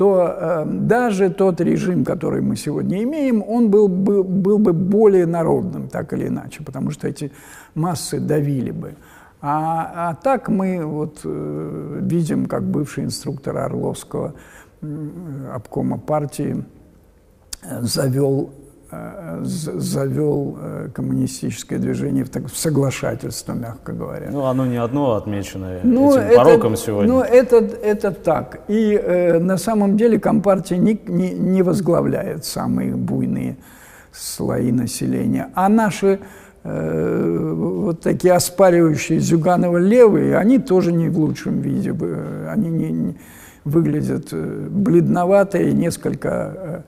[0.00, 5.26] то э, даже тот режим, который мы сегодня имеем, он был бы, был бы более
[5.26, 7.30] народным, так или иначе, потому что эти
[7.74, 8.94] массы давили бы.
[9.42, 14.32] А, а так мы вот э, видим, как бывший инструктор Орловского
[14.80, 16.64] э, обкома партии
[17.62, 18.48] э, завел
[19.42, 24.28] завел э, коммунистическое движение в, так, в соглашательство, мягко говоря.
[24.30, 27.12] Ну, оно не одно отмечено ну, этим это, пороком сегодня.
[27.12, 28.60] Ну, это, это так.
[28.68, 33.58] И э, на самом деле Компартия не, не, не возглавляет самые буйные
[34.10, 35.50] слои населения.
[35.54, 36.18] А наши
[36.64, 41.94] э, вот такие оспаривающие Зюганова левые, они тоже не в лучшем виде.
[42.48, 43.16] Они не, не
[43.64, 46.84] выглядят бледновато и несколько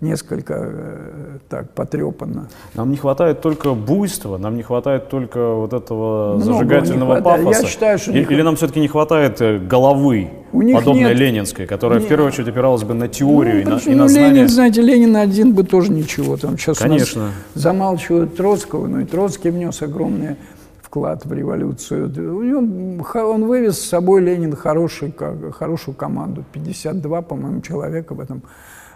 [0.00, 2.48] несколько э, так потрепанно.
[2.74, 7.62] Нам не хватает только буйства, нам не хватает только вот этого Много зажигательного пафоса.
[7.62, 11.18] Я считаю, что Или, или нам все-таки не хватает э, головы, У них подобной нет...
[11.18, 12.06] ленинской, которая нет.
[12.06, 14.28] в первую очередь опиралась бы на теорию ну, и, на, и на ну, знания.
[14.32, 16.36] Ленин, знаете, Ленин один бы тоже ничего.
[16.36, 17.30] Там сейчас Конечно.
[17.54, 20.36] замалчивают Троцкого, но и Троцкий внес огромные
[20.82, 22.08] вклад в революцию.
[22.36, 25.14] У него, он вывез с собой Ленин хороший,
[25.52, 28.42] хорошую команду, 52, по-моему, человека в этом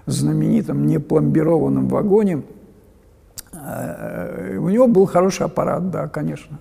[0.06, 2.42] знаменитом непломбированном вагоне.
[3.52, 6.58] Э, у него был хороший аппарат, да, конечно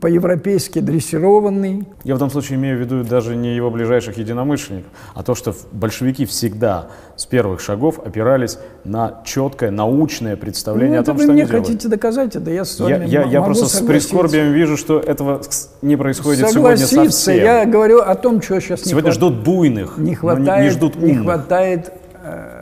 [0.00, 1.88] по-европейски дрессированный.
[2.04, 5.54] Я в этом случае имею в виду даже не его ближайших единомышленников, а то, что
[5.72, 11.42] большевики всегда с первых шагов опирались на четкое научное представление ну, о том, что они
[11.42, 11.52] делают.
[11.52, 14.76] вы мне хотите доказать это, я с вами Я, я, я просто с прискорбием вижу,
[14.76, 15.40] что этого
[15.82, 17.36] не происходит сегодня совсем.
[17.36, 20.96] я говорю о том, что сейчас Сегодня не ждут буйных, не хватает, не, не ждут
[20.96, 21.10] умных.
[21.10, 22.59] Не хватает э,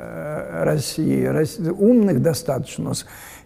[0.65, 2.93] России, умных достаточно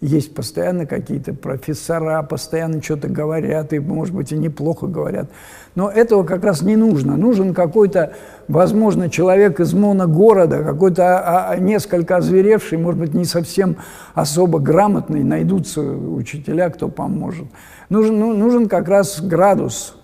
[0.03, 5.31] есть постоянно какие-то профессора, постоянно что-то говорят, и, может быть, и неплохо говорят.
[5.77, 7.17] Но этого как раз не нужно.
[7.17, 8.13] Нужен какой-то,
[8.49, 13.77] возможно, человек из моногорода, какой-то а, а, несколько озверевший, может быть, не совсем
[14.15, 17.47] особо грамотный, найдутся учителя, кто поможет.
[17.89, 19.95] Нужен, ну, нужен как раз градус,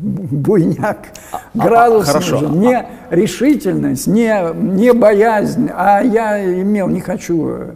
[0.00, 7.74] буйняк, а, градус а, нужен, не решительность, не, не боязнь, а я имел, не хочу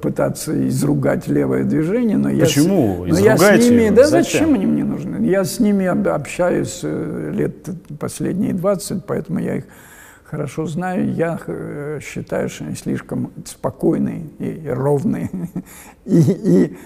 [0.00, 3.04] пытаться изругать левое движение, но Почему?
[3.04, 4.32] я, но я с ними, да зачем?
[4.32, 5.26] зачем они мне нужны?
[5.26, 7.68] Я с ними общаюсь э, лет
[7.98, 9.64] последние 20, поэтому я их
[10.24, 11.12] хорошо знаю.
[11.12, 15.28] Я э, считаю, что они слишком спокойные и ровные.
[16.06, 16.76] И, и,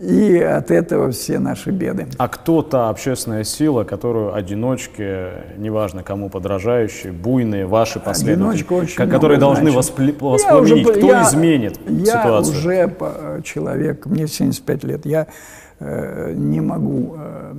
[0.00, 2.06] И от этого все наши беды.
[2.18, 9.72] А кто та общественная сила, которую одиночки, неважно кому подражающие, буйные, ваши последователи, которые должны
[9.72, 10.88] воспламенить?
[10.88, 12.62] Кто я, изменит я ситуацию?
[12.62, 15.26] Я уже человек, мне 75 лет, я
[15.80, 17.54] э, не могу э,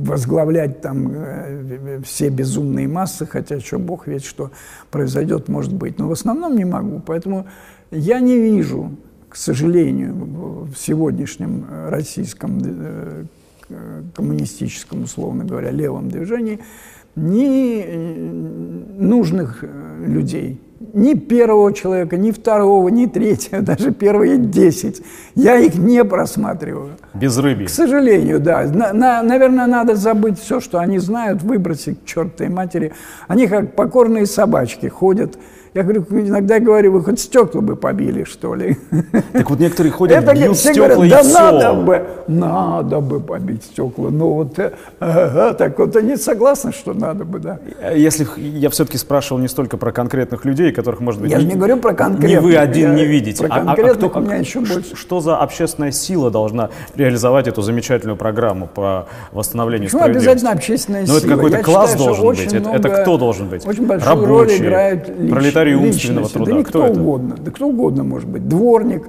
[0.00, 4.50] возглавлять там э, все безумные массы, хотя что бог ведь что
[4.90, 6.00] произойдет, может быть.
[6.00, 7.46] Но в основном не могу, поэтому
[7.92, 8.90] я не вижу
[9.30, 10.12] к сожалению,
[10.64, 13.24] в сегодняшнем российском э,
[14.14, 16.58] коммунистическом, условно говоря, левом движении,
[17.14, 18.30] ни э,
[18.98, 20.60] нужных э, людей,
[20.92, 25.00] ни первого человека, ни второго, ни третьего, даже первые десять.
[25.36, 26.96] Я их не просматриваю.
[27.14, 27.66] Без рыбы.
[27.66, 28.64] К сожалению, да.
[28.64, 32.92] На, на, наверное, надо забыть все, что они знают, выбросить к чертовой матери.
[33.28, 35.38] Они как покорные собачки ходят
[35.72, 38.76] я говорю, иногда говорю, вы хоть стекла бы побили, что ли.
[39.32, 43.64] Так вот некоторые ходят, Это, бьют все стекла говорят, да надо бы, надо бы побить
[43.64, 44.10] стекла.
[44.10, 44.58] Ну вот,
[44.98, 47.60] ага, так вот они согласны, что надо бы, да.
[47.94, 51.54] Если я все-таки спрашивал не столько про конкретных людей, которых, может быть, я не, не
[51.54, 52.30] говорю про конкретных.
[52.30, 53.46] Не вы один я, не видите.
[53.46, 54.96] Про а, а, кто, у меня еще больше.
[54.96, 61.14] Что за общественная сила должна реализовать эту замечательную программу по восстановлению Почему обязательно общественная сила?
[61.14, 62.52] Ну это какой-то класс считаю, должен быть.
[62.52, 63.66] Это, это кто должен быть?
[63.66, 66.56] Очень большую Рабочие, роль играют личность комментарий умственного труда.
[66.56, 67.00] Да кто это?
[67.00, 67.36] угодно.
[67.38, 68.48] Да кто угодно может быть.
[68.48, 69.04] Дворник,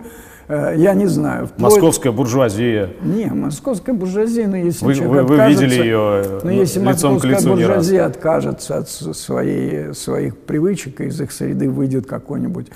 [0.47, 1.47] э, я не знаю.
[1.47, 1.73] Вплоть...
[1.73, 2.89] Московская буржуазия.
[3.01, 7.13] Не, московская буржуазия, но если вы, человек вы, вы видели ее но ну, если лицом
[7.13, 12.67] московская к лицу буржуазия откажется от своей, своих привычек, и из их среды выйдет какой-нибудь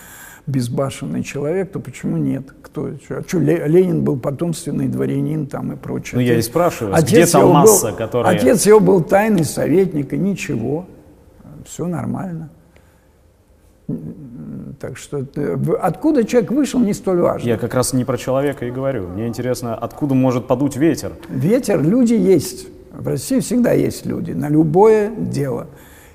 [0.48, 2.54] безбашенный человек, то почему нет?
[2.62, 2.92] Кто?
[3.10, 6.12] А что, Ленин был потомственный дворянин там и прочее.
[6.16, 8.36] Ну, я и спрашиваю, отец где та масса, был, которая...
[8.36, 10.86] Отец его был тайный советник, и ничего,
[11.66, 12.52] все нормально.
[14.80, 17.48] Так что э, откуда человек вышел, не столь важно.
[17.48, 19.08] Я как раз не про человека и говорю.
[19.08, 21.14] Мне интересно, откуда может подуть ветер?
[21.30, 22.68] Ветер, люди есть.
[22.92, 25.68] В России всегда есть люди на любое дело.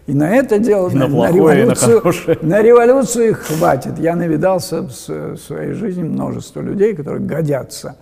[0.07, 2.03] И на это дело, и на, на, плохое, на, революцию,
[2.43, 3.99] на, на революцию их хватит.
[3.99, 4.91] Я навидался в
[5.37, 7.97] своей жизни множество людей, которые годятся.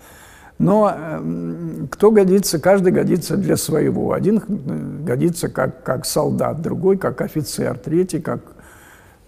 [0.59, 4.12] Но э, кто годится, каждый годится для своего.
[4.12, 8.40] Один э, годится как, как солдат, другой как офицер, третий как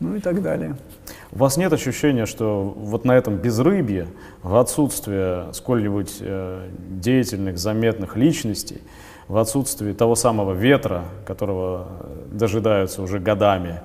[0.01, 0.77] ну и так далее.
[1.31, 4.09] У вас нет ощущения, что вот на этом безрыбье,
[4.43, 8.81] в отсутствие сколь-нибудь э, деятельных, заметных личностей,
[9.29, 11.87] в отсутствии того самого ветра, которого
[12.33, 13.81] дожидаются уже годами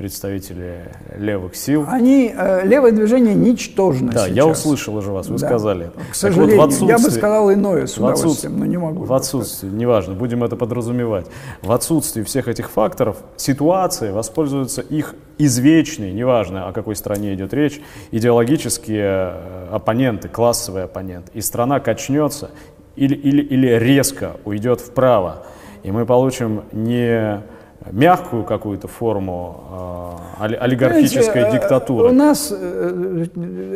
[0.00, 1.84] представители левых сил.
[1.86, 4.34] Они, э, левое движение ничтожно Да, сейчас.
[4.34, 5.46] я услышал уже вас, вы да.
[5.46, 5.90] сказали.
[6.10, 9.04] К сожалению, вот я бы сказал иное с удовольствием, но не могу.
[9.04, 11.26] В отсутствии, неважно, будем это подразумевать.
[11.60, 17.78] В отсутствии всех этих факторов ситуации воспользуются их извечные, неважно, о какой стране идет речь,
[18.10, 21.30] идеологические э, оппоненты, классовые оппоненты.
[21.34, 22.52] И страна качнется
[22.96, 25.42] или, или, или резко уйдет вправо.
[25.82, 27.42] И мы получим не
[27.90, 32.10] мягкую какую-то форму э, олигархической Знаете, диктатуры.
[32.10, 33.26] У нас э,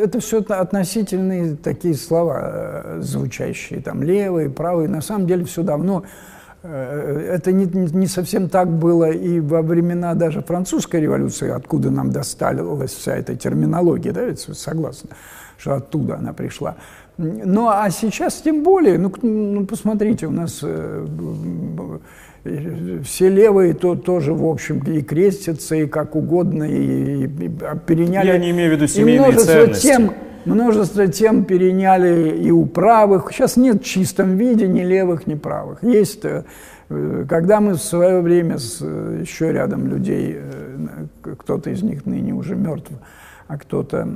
[0.03, 4.89] это все относительные такие слова э, звучащие, там левые, правые.
[4.89, 6.05] На самом деле все давно
[6.63, 12.95] это не, не совсем так было и во времена даже французской революции, откуда нам досталась
[12.95, 15.11] вся эта терминология, да, ведь вы согласны,
[15.59, 16.77] что оттуда она пришла.
[17.19, 20.65] Ну, а сейчас тем более, ну, ну посмотрите, у нас
[23.05, 27.51] все левые то, тоже, в общем, и крестятся, и как угодно, и, и, и
[27.87, 28.27] переняли...
[28.27, 29.87] Я не имею в виду семейные и множество ценности.
[29.87, 30.13] Тем,
[30.45, 33.31] множество тем переняли и у правых.
[33.33, 35.83] Сейчас нет в чистом виде ни левых, ни правых.
[35.83, 36.45] Есть, э,
[37.29, 41.07] когда мы в свое время с э, еще рядом людей, э,
[41.39, 42.91] кто-то из них ныне уже мертв,
[43.49, 44.07] а кто-то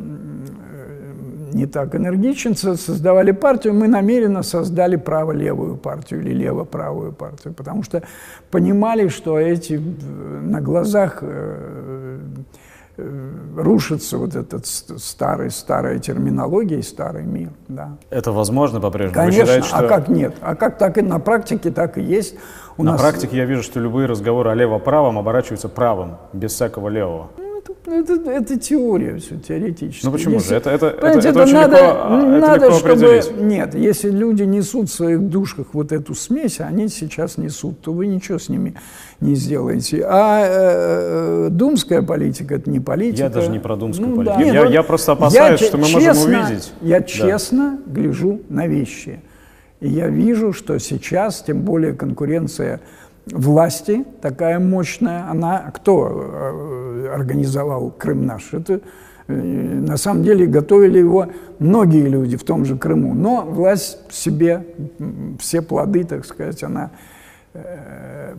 [1.53, 8.03] не так энергичен, создавали партию, мы намеренно создали право-левую партию или лево-правую партию, потому что
[8.51, 12.19] понимали, что эти э, на глазах э,
[12.97, 17.51] э, рушится вот этот старый, старая терминология и старый мир.
[17.69, 17.97] Да.
[18.11, 19.15] Это возможно по-прежнему?
[19.15, 19.87] Конечно, считаете, а что...
[19.87, 20.35] а как нет?
[20.41, 22.35] А как так и на практике, так и есть.
[22.77, 23.01] У на нас...
[23.01, 27.31] практике я вижу, что любые разговоры о лево-правом оборачиваются правым, без всякого левого.
[27.89, 30.05] Ну, это, это теория все, теоретически.
[30.05, 30.57] Ну почему если, же?
[30.57, 33.43] Это, это, это, это, это очень надо, легко, а, надо, это легко чтобы...
[33.43, 38.07] Нет, если люди несут в своих душках вот эту смесь, они сейчас несут, то вы
[38.07, 38.75] ничего с ними
[39.21, 40.05] не сделаете.
[40.07, 43.23] А э, э думская политика– это не политика.
[43.23, 44.39] Я даже не про думскую ну, политику.
[44.39, 44.45] Да.
[44.45, 46.73] я, я просто опасаюсь, я, что мы честно, можем увидеть.
[46.83, 47.93] Я честно да.
[48.01, 49.21] гляжу на вещи.
[49.81, 52.81] И я вижу, что сейчас, тем более конкуренция
[53.33, 58.53] власти такая мощная, она кто э, организовал Крым наш?
[58.53, 58.81] Это
[59.29, 61.27] На самом деле готовили его
[61.59, 63.15] многие люди в том же Крыму.
[63.15, 64.65] Но власть себе
[65.39, 66.91] все плоды, так сказать, она
[67.53, 68.35] э,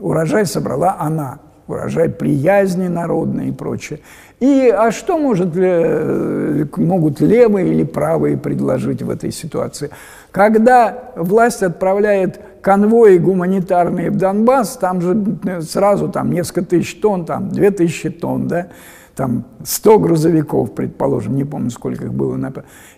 [0.00, 4.00] урожай собрала она, урожай приязни народной и прочее.
[4.40, 9.90] И а что может, э, могут левые или правые предложить в этой ситуации?
[10.30, 17.26] Когда власть отправляет конвои гуманитарные в Донбасс, там же э, сразу там несколько тысяч тонн,
[17.26, 18.68] там две тысячи тонн, да,
[19.14, 22.38] там 100 грузовиков, предположим, не помню, сколько их было.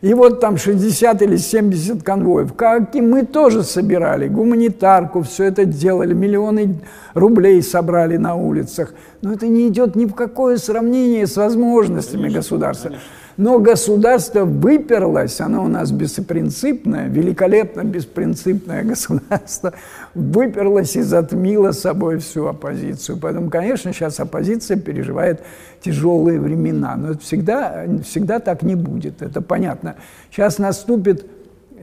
[0.01, 2.55] И вот там 60 или 70 конвоев.
[2.55, 6.79] Как и мы тоже собирали гуманитарку, все это делали, миллионы
[7.15, 8.95] рублей собрали на улицах.
[9.23, 12.89] Но это не идет ни в какое сравнение с возможностями конечно, государства.
[12.91, 13.09] Конечно.
[13.37, 19.73] Но государство выперлось, оно у нас беспринципное, великолепно беспринципное государство,
[20.15, 23.19] выперлось и затмило собой всю оппозицию.
[23.21, 25.43] Поэтому, конечно, сейчас оппозиция переживает
[25.81, 29.97] тяжелые времена, но это всегда, всегда так не будет, это понятно.
[30.31, 31.27] Сейчас наступит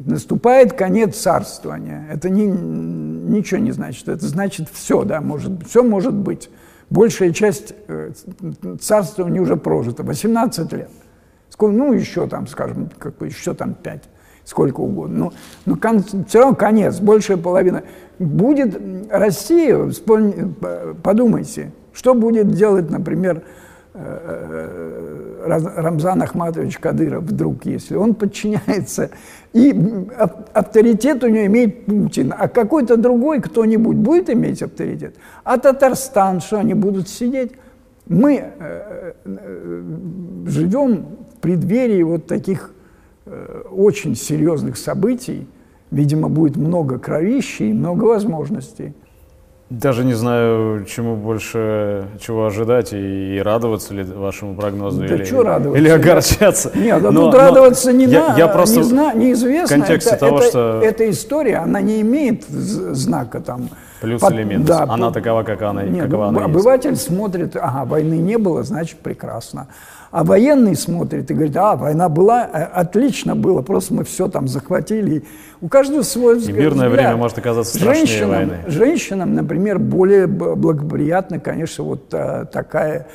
[0.04, 2.08] наступает конец царствования.
[2.12, 4.08] Это не, ничего не значит.
[4.08, 6.50] Это значит все, да, может, все может быть.
[6.90, 8.12] Большая часть э,
[8.80, 10.02] царствования уже прожита.
[10.02, 10.90] 18 лет
[11.70, 14.04] ну, еще там, скажем, как еще там пять,
[14.46, 15.18] сколько угодно.
[15.18, 15.34] Ну,
[15.66, 17.84] ну кон, все равно конец, большая половина.
[18.20, 20.54] Будет Россия, вспомни,
[21.04, 23.44] подумайте, что будет делать, например,
[23.94, 29.10] э, э, Рамзан Ахматович Кадыров вдруг, если он подчиняется,
[29.54, 29.74] и
[30.54, 35.16] авторитет у него имеет Путин, а какой-то другой кто-нибудь будет иметь авторитет?
[35.44, 37.54] А Татарстан, что они будут сидеть?
[38.08, 39.14] Мы э,
[40.46, 41.06] живем
[41.42, 42.72] преддверии вот таких
[43.26, 45.48] э, очень серьезных событий,
[45.92, 48.94] видимо, будет много кровищей и много возможностей.
[49.72, 55.24] Даже не знаю, чему больше, чего ожидать и, и радоваться ли вашему прогнозу да или,
[55.24, 55.82] что радоваться?
[55.82, 56.72] или огорчаться.
[56.76, 59.78] Нет, да но, тут но радоваться не я, надо, я просто не зна, неизвестно.
[59.78, 60.82] В контексте это, того, это, что...
[60.84, 63.70] Эта история, она не имеет знака там.
[64.02, 64.68] Плюс под, или минус.
[64.68, 67.04] Да, она под, такова, как она, нет, какова ну, она Обыватель есть.
[67.04, 69.68] смотрит, ага, войны не было, значит прекрасно.
[70.10, 74.48] А военный смотрит и говорит, а, война была, э, отлично было, просто мы все там
[74.48, 75.24] захватили.
[75.62, 76.58] У каждого свой взгляд.
[76.58, 78.58] И мирное время может оказаться страшнее женщинам, войны.
[78.68, 83.08] Женщинам, например, более благоприятно, конечно, вот а, такая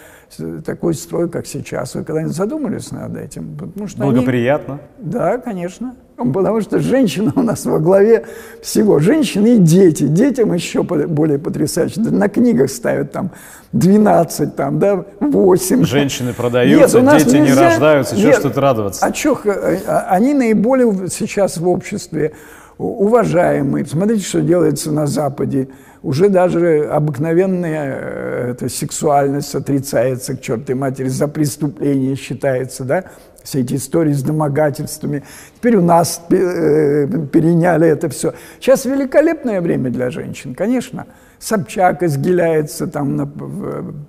[0.65, 1.95] такой строй, как сейчас.
[1.95, 3.57] Вы когда-нибудь задумались над этим?
[3.57, 4.81] Потому что Благоприятно?
[4.99, 5.11] Они...
[5.11, 5.95] Да, конечно.
[6.17, 8.25] Потому что женщина у нас во главе
[8.63, 8.99] всего.
[9.01, 10.05] Женщины и дети.
[10.05, 12.01] Детям еще более потрясающе.
[12.01, 13.33] На книгах ставят там
[13.73, 15.85] 12, там, да, 8.
[15.85, 17.55] Женщины продаются, Нет, дети нельзя...
[17.55, 18.17] не рождаются.
[18.17, 19.05] Чего ж тут радоваться?
[19.05, 22.33] А что, э, а, они наиболее сейчас в обществе
[22.79, 23.85] уважаемые.
[23.87, 25.69] Смотрите, что делается на Западе
[26.07, 33.05] уже даже обыкновенная э, эта сексуальность отрицается к чертой матери, за преступление считается, да,
[33.43, 35.25] все эти истории с домогательствами.
[35.57, 38.35] Теперь у нас э, переняли это все.
[38.61, 41.07] Сейчас великолепное время для женщин, конечно.
[41.41, 43.29] Собчак изгиляется там на,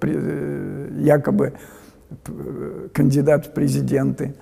[0.04, 1.54] э, якобы
[2.94, 4.36] кандидат в президенты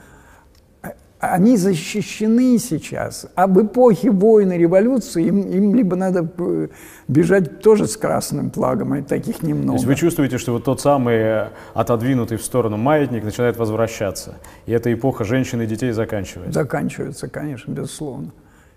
[1.34, 3.28] они защищены сейчас.
[3.36, 6.68] А в эпохе войны, революции им, им либо надо э,
[7.08, 9.72] бежать тоже с красным флагом, а таких немного.
[9.72, 14.36] То есть вы чувствуете, что вот тот самый э, отодвинутый в сторону маятник начинает возвращаться,
[14.66, 16.62] и эта эпоха женщин и детей заканчивается?
[16.62, 18.32] Заканчивается, конечно, безусловно.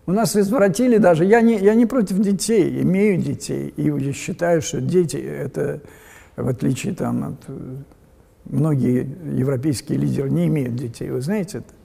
[0.06, 4.80] У нас извратили даже, я не, я не против детей, имею детей, и считаю, что
[4.80, 5.80] дети это,
[6.37, 7.76] в отличие там от э,
[8.46, 9.06] многие
[9.37, 11.77] европейские лидеры не имеют детей, вы знаете это?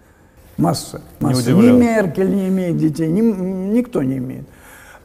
[0.58, 1.02] Масса.
[1.20, 1.52] масса.
[1.52, 4.46] Не ни Меркель не имеет детей, ни, никто не имеет.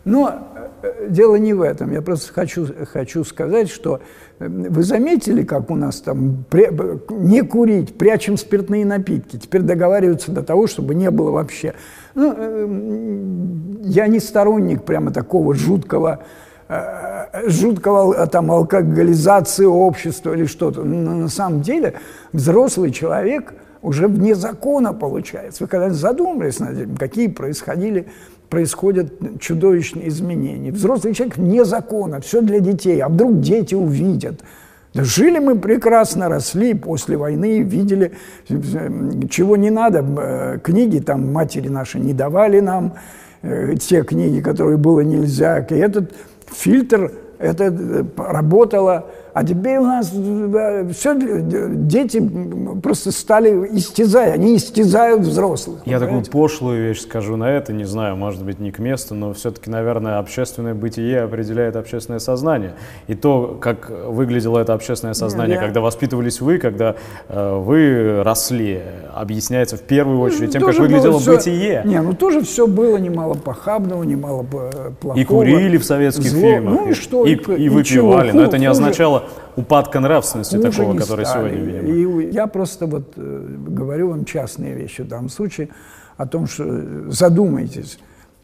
[0.04, 0.48] Но
[0.82, 1.92] э, дело не в этом.
[1.92, 4.00] Я просто хочу, хочу сказать, что
[4.38, 6.70] э, вы заметили, как у нас там при,
[7.12, 9.36] не курить, прячем спиртные напитки.
[9.36, 11.74] Теперь договариваются до того, чтобы не было вообще.
[12.14, 16.20] Ну, э, я не сторонник прямо такого жуткого
[17.46, 20.84] жуткого там алкоголизации общества или что-то.
[20.84, 21.94] Но на самом деле
[22.32, 25.64] взрослый человек– уже вне закона получается.
[25.64, 28.06] Вы когда задумались над этим, какие происходили,
[28.48, 30.72] происходят чудовищные изменения.
[30.72, 34.42] Взрослый человек вне закона, все для детей, а вдруг дети увидят.
[34.94, 38.12] Да жили мы прекрасно, росли после войны, видели,
[39.28, 40.04] чего не надо.
[40.18, 42.94] Э, книги там матери наши не давали нам,
[43.42, 45.58] э, те книги, которые было нельзя.
[45.58, 46.12] И этот
[46.50, 52.22] фильтр, это э, работало А теперь у нас э, все, дети
[52.82, 55.80] просто стали истязать, они истязают взрослых.
[55.84, 56.06] Я понимаете?
[56.06, 59.70] такую пошлую вещь скажу на это, не знаю, может быть, не к месту, но все-таки,
[59.70, 62.74] наверное, общественное бытие определяет общественное сознание.
[63.06, 65.60] И то, как выглядело это общественное сознание, Я...
[65.62, 66.96] когда воспитывались вы, когда
[67.28, 68.80] э, вы росли,
[69.14, 71.36] объясняется в первую очередь тем, тоже как выглядело все...
[71.36, 71.82] бытие.
[71.84, 75.18] Не, ну тоже все было немало похабного, немало плохого.
[75.18, 76.40] И курили в советских Зло.
[76.40, 76.74] фильмах.
[76.74, 77.24] Ну и что?
[77.24, 79.17] И, и, и выпивали, и но это не означало
[79.56, 81.50] упадка нравственности хуже такого, который стали.
[81.50, 82.20] сегодня видим.
[82.20, 85.68] И я просто вот э, говорю вам частные вещи в данном случае
[86.16, 87.98] о том, что э, задумайтесь,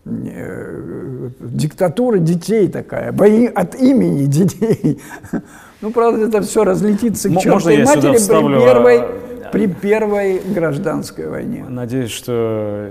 [0.04, 5.00] э, диктатура детей такая, бои от имени детей.
[5.80, 11.66] Ну, правда, это все разлетится к чертовой матери при первой, а, при первой гражданской войне.
[11.68, 12.88] Надеюсь, что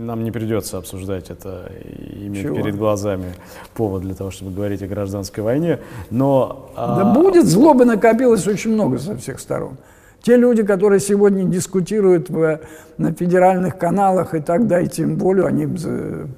[0.00, 1.70] нам не придется обсуждать это
[2.14, 2.56] иметь Чего?
[2.56, 3.34] перед глазами
[3.74, 5.78] повод для того, чтобы говорить о гражданской войне.
[6.10, 7.14] Но, а, да а...
[7.14, 9.76] будет, злобы накопилось очень много со всех сторон.
[10.22, 12.60] Те люди, которые сегодня дискутируют в,
[12.98, 15.66] на федеральных каналах и так дайте им волю, они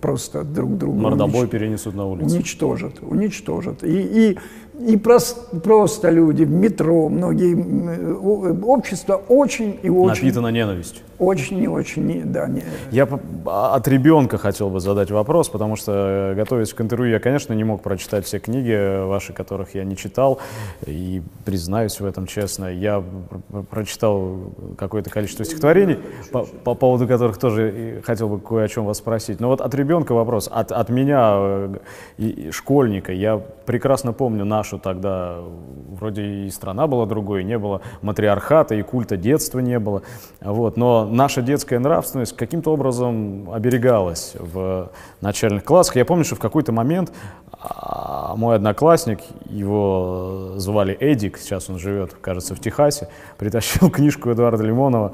[0.01, 1.51] просто друг друга Мордобой унич...
[1.51, 2.37] перенесут на улицу.
[2.37, 3.83] Уничтожат, уничтожат.
[3.83, 4.39] И, и
[4.79, 7.55] и просто, просто люди в метро, многие
[8.65, 10.25] общество очень и очень...
[10.25, 11.03] Напитано ненавистью.
[11.19, 12.49] Очень и очень, да.
[12.49, 12.65] Не...
[12.91, 13.09] Я
[13.47, 17.63] а, от ребенка хотел бы задать вопрос, потому что, готовясь к интервью, я, конечно, не
[17.63, 20.41] мог прочитать все книги ваши, которых я не читал,
[20.85, 22.65] и признаюсь в этом честно.
[22.65, 23.05] Я
[23.71, 25.99] прочитал какое-то количество стихотворений,
[26.33, 29.39] по, по поводу которых тоже хотел бы кое о чем вас спросить.
[29.39, 31.75] Но вот от ребенка вопрос, от, от меня, э,
[32.19, 35.39] и, школьника, я прекрасно помню нашу тогда,
[35.91, 40.03] вроде и страна была другой, не было матриархата, и культа детства не было,
[40.41, 45.97] вот, но наша детская нравственность каким-то образом оберегалась в начальных классах.
[45.97, 47.13] Я помню, что в какой-то момент
[47.51, 49.19] а, мой одноклассник,
[49.51, 53.09] его звали Эдик, сейчас он живет, кажется, в Техасе,
[53.39, 55.13] притащил книжку Эдуарда Лимонова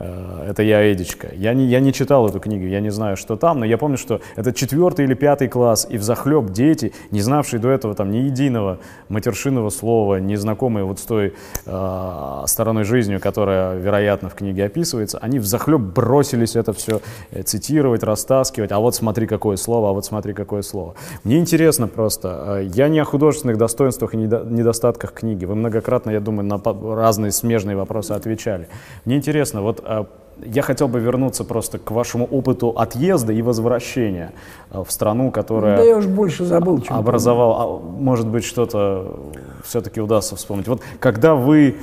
[0.00, 1.28] Э, это я Эдичка.
[1.34, 3.98] Я не, я не читал эту книгу, я не знаю, что там, но я помню,
[3.98, 8.10] что это четвертый или пятый класс, и в захлеб дети, не знавшие до этого там
[8.10, 8.78] ни единого
[9.08, 11.34] матершинного слова, не знакомые вот с той
[11.66, 17.42] э, стороной жизни, которая, вероятно, в книге описывается, они в захлеб бросились это все э,
[17.42, 20.94] цитировать, растаскивать, а вот смотри, какое слово, а вот смотри, какое слово.
[21.24, 26.20] Мне интересно просто, э, я не о художественных достоинствах и недостатках книги, вы многократно, я
[26.20, 26.60] думаю, на
[26.96, 28.68] разные смежные вопросы отвечали.
[29.04, 30.06] Мне интересно, вот а,
[30.44, 34.32] я хотел бы вернуться просто к вашему опыту отъезда и возвращения
[34.70, 35.76] а, в страну, которая...
[35.76, 37.60] Да я уж больше забыл, чем образовал.
[37.60, 39.18] А, может быть, что-то
[39.64, 40.68] все-таки удастся вспомнить.
[40.68, 41.76] Вот когда вы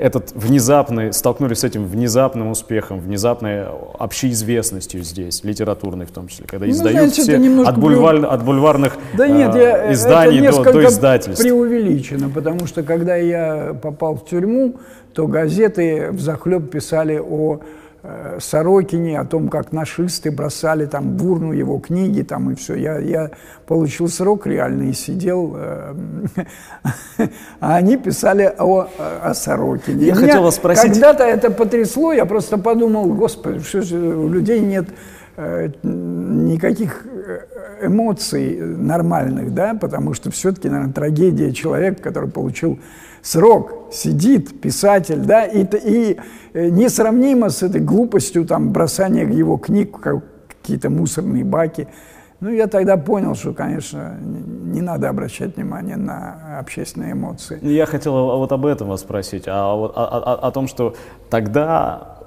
[0.00, 3.66] этот внезапный, столкнулись с этим внезапным успехом, внезапной
[3.98, 8.96] общеизвестностью здесь, литературной в том числе, когда ну, издают знаете, все от, бульвар, от бульварных
[9.12, 11.42] да нет, я, изданий до, до издательств.
[11.42, 14.76] преувеличено, потому что когда я попал в тюрьму,
[15.12, 17.60] то газеты в захлеб писали о э,
[18.38, 22.74] Сорокине, о том, как нашисты бросали там бурну его книги там и все.
[22.74, 23.30] Я, я
[23.66, 25.94] получил срок реальный и сидел, э,
[27.60, 28.88] а они писали о,
[29.22, 30.06] о Сорокине.
[30.06, 30.92] Я хотел вас спросить.
[30.92, 34.88] Когда-то это потрясло, я просто подумал, господи, что же у людей нет
[35.36, 42.78] э, никаких э, эмоций нормальных, да, потому что все-таки, наверное, трагедия человека, который получил
[43.22, 46.18] срок сидит писатель, да, и, и
[46.52, 51.88] э, несравнимо с этой глупостью там бросания его книг в какие-то мусорные баки.
[52.40, 57.58] Ну, я тогда понял, что, конечно, не надо обращать внимание на общественные эмоции.
[57.60, 60.94] Я хотел вот об этом вас спросить, а о, о, о том, что
[61.28, 62.19] тогда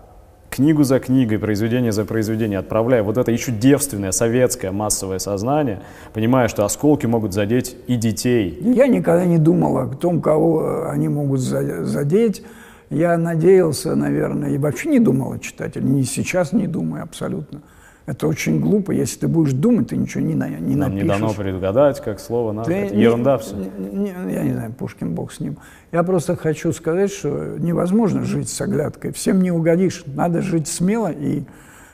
[0.53, 5.81] книгу за книгой, произведение за произведением, отправляя вот это еще девственное советское массовое сознание,
[6.13, 8.59] понимая, что осколки могут задеть и детей.
[8.61, 12.43] Я никогда не думал о том, кого они могут задеть.
[12.89, 15.85] Я надеялся, наверное, и вообще не думал о читателе.
[15.85, 17.61] Ни сейчас не думаю абсолютно.
[18.05, 18.91] Это очень глупо.
[18.91, 21.03] Если ты будешь думать, ты ничего не, на, не Нам напишешь.
[21.03, 22.67] не дано предугадать, как слово надо.
[22.67, 23.55] Ты, Ерунда все.
[23.55, 25.57] Не, я не знаю, Пушкин бог с ним.
[25.93, 29.13] Я просто хочу сказать, что невозможно жить с оглядкой.
[29.13, 30.03] Всем не угодишь.
[30.05, 31.43] Надо жить смело и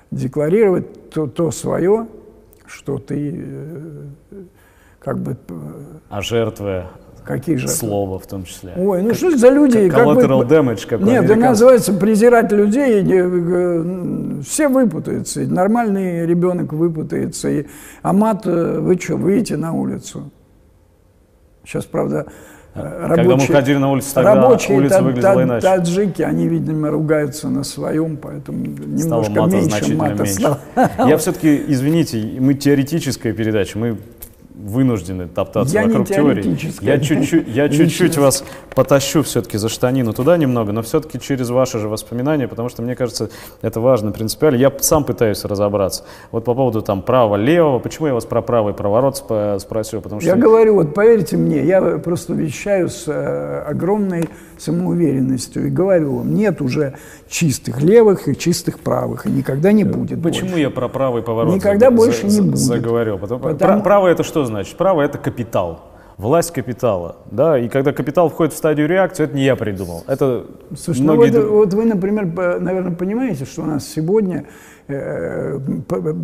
[0.10, 2.08] декларировать то, то свое,
[2.66, 4.04] что ты э,
[5.00, 5.38] как бы...
[5.48, 5.54] Э,
[6.10, 6.86] а жертвы
[7.30, 7.68] Какие же?
[7.68, 8.74] Слово в том числе.
[8.76, 9.78] Ой, ну как, что за люди?
[9.78, 13.06] Collateral как damage, как Нет, это называется презирать людей.
[13.08, 15.42] Э, все выпутаются.
[15.42, 17.50] Нормальный ребенок выпутается.
[17.50, 17.68] И,
[18.02, 20.32] а мат, э, вы что, выйдете на улицу?
[21.64, 22.26] Сейчас, правда,
[22.74, 25.68] рабочие, Когда мы ходили на улицу, тогда рабочие улица та, выглядела та, иначе.
[25.68, 30.34] таджики, они, видимо, ругаются на своем, поэтому немножко стало мата меньше мата меньше.
[30.34, 30.60] Стало.
[31.08, 33.98] Я все-таки, извините, мы теоретическая передача, мы
[34.60, 36.58] вынуждены топтаться я вокруг теории.
[36.82, 38.44] Я чуть-чуть, я чуть-чуть вас
[38.76, 42.96] потащу все-таки за штанину туда немного, но все-таки через ваши же воспоминания, потому что мне
[42.96, 43.30] кажется,
[43.62, 44.58] это важно принципиально.
[44.58, 46.04] Я сам пытаюсь разобраться.
[46.32, 50.02] Вот по поводу там права-левого, почему я вас про правый проворот спросил?
[50.02, 50.30] Потому что...
[50.30, 56.34] Я говорю, вот поверьте мне, я просто вещаю с э, огромной самоуверенностью и говорю вам,
[56.34, 56.96] нет уже
[57.30, 60.22] чистых левых и чистых правых, и никогда не будет.
[60.22, 60.62] Почему больше.
[60.62, 62.58] я про правый поворот Никогда за, больше не будет.
[62.58, 63.18] заговорил?
[63.18, 63.84] Потому, Потому...
[63.84, 64.78] Право это что значит?
[64.78, 65.90] Право это капитал
[66.20, 70.46] власть капитала, да, и когда капитал входит в стадию реакции, это не я придумал, это
[70.78, 71.32] Слушай, ну многие...
[71.32, 72.26] ну вот, вот вы, например,
[72.60, 74.44] наверное, понимаете, что у нас сегодня
[74.90, 75.60] э,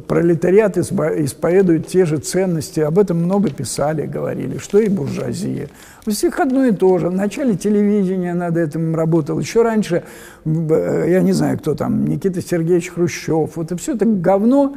[0.06, 5.70] пролетариат исповедует те же ценности, об этом много писали, говорили, что и буржуазия.
[6.06, 7.08] У всех одно и то же.
[7.08, 10.04] В начале телевидения над этим работал, еще раньше,
[10.44, 14.76] э, я не знаю, кто там, Никита Сергеевич Хрущев, вот и все это говно,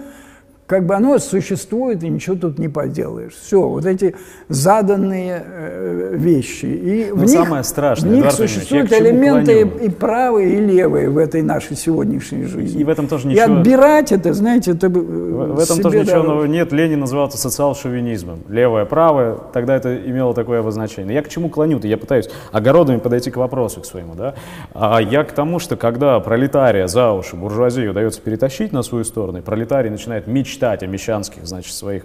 [0.68, 3.32] как бы оно существует, и ничего тут не поделаешь.
[3.32, 4.14] Все, вот эти
[4.50, 6.66] заданные э, вещи.
[6.66, 11.08] И Но в них, самое страшное, в них существуют элементы и, и правые, и левые
[11.08, 12.82] в этой нашей сегодняшней жизни.
[12.82, 13.44] И в этом тоже ничего...
[13.44, 16.70] И отбирать это, знаете, это В, в этом тоже ничего нового нет.
[16.70, 18.40] Ленин назывался социал-шовинизмом.
[18.50, 21.14] Левое, правое, тогда это имело такое обозначение.
[21.14, 21.88] Я к чему клоню-то?
[21.88, 24.34] Я пытаюсь огородами подойти к вопросу к своему, да?
[24.74, 29.38] А я к тому, что когда пролетария за уши буржуазию удается перетащить на свою сторону,
[29.38, 32.04] и пролетарий начинает мечтать мечтать о мещанских, значит, своих,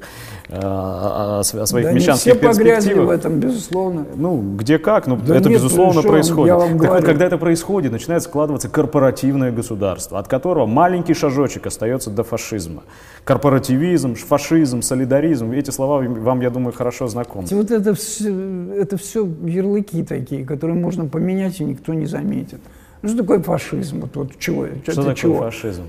[0.50, 3.08] э, о, о своих да мещанских не все перспективах.
[3.08, 4.06] в этом, безусловно.
[4.16, 6.58] Ну, где как, но да это нет, безусловно что, происходит.
[6.58, 6.94] Так говорю.
[6.94, 12.84] вот, когда это происходит, начинает складываться корпоративное государство, от которого маленький шажочек остается до фашизма.
[13.24, 17.48] Корпоративизм, фашизм, солидаризм, эти слова вам, я думаю, хорошо знакомы.
[17.50, 18.30] Вот это все,
[18.76, 22.60] это все ярлыки такие, которые можно поменять, и никто не заметит.
[23.02, 24.02] Ну, что такое фашизм?
[24.02, 24.66] Вот, вот чего?
[24.84, 25.38] Что это такое чего?
[25.40, 25.84] фашизм?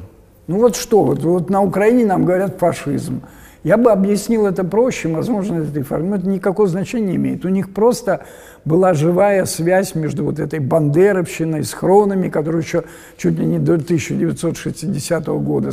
[0.46, 3.22] Ну вот что, вот, вот на Украине нам говорят фашизм.
[3.62, 7.46] Я бы объяснил это проще, возможно, этой форме, но это никакого значения не имеет.
[7.46, 8.26] У них просто
[8.66, 12.84] была живая связь между вот этой бандеровщиной, с хронами, которые еще
[13.16, 15.70] чуть ли не до 1960 года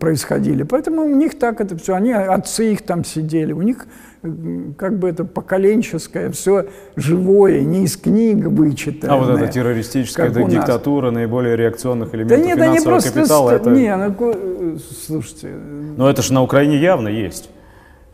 [0.00, 0.62] происходили.
[0.62, 3.86] Поэтому у них так это все, они, отцы их там сидели, у них
[4.76, 6.66] как бы это поколенческое, все
[6.96, 9.14] живое, не из книг вычитанное.
[9.14, 13.70] А вот эта террористическая это диктатура наиболее реакционных элементов да нет, финансового они капитала, это...
[13.70, 15.48] Не, ну, слушайте...
[15.96, 17.50] Но это же на Украине явно есть.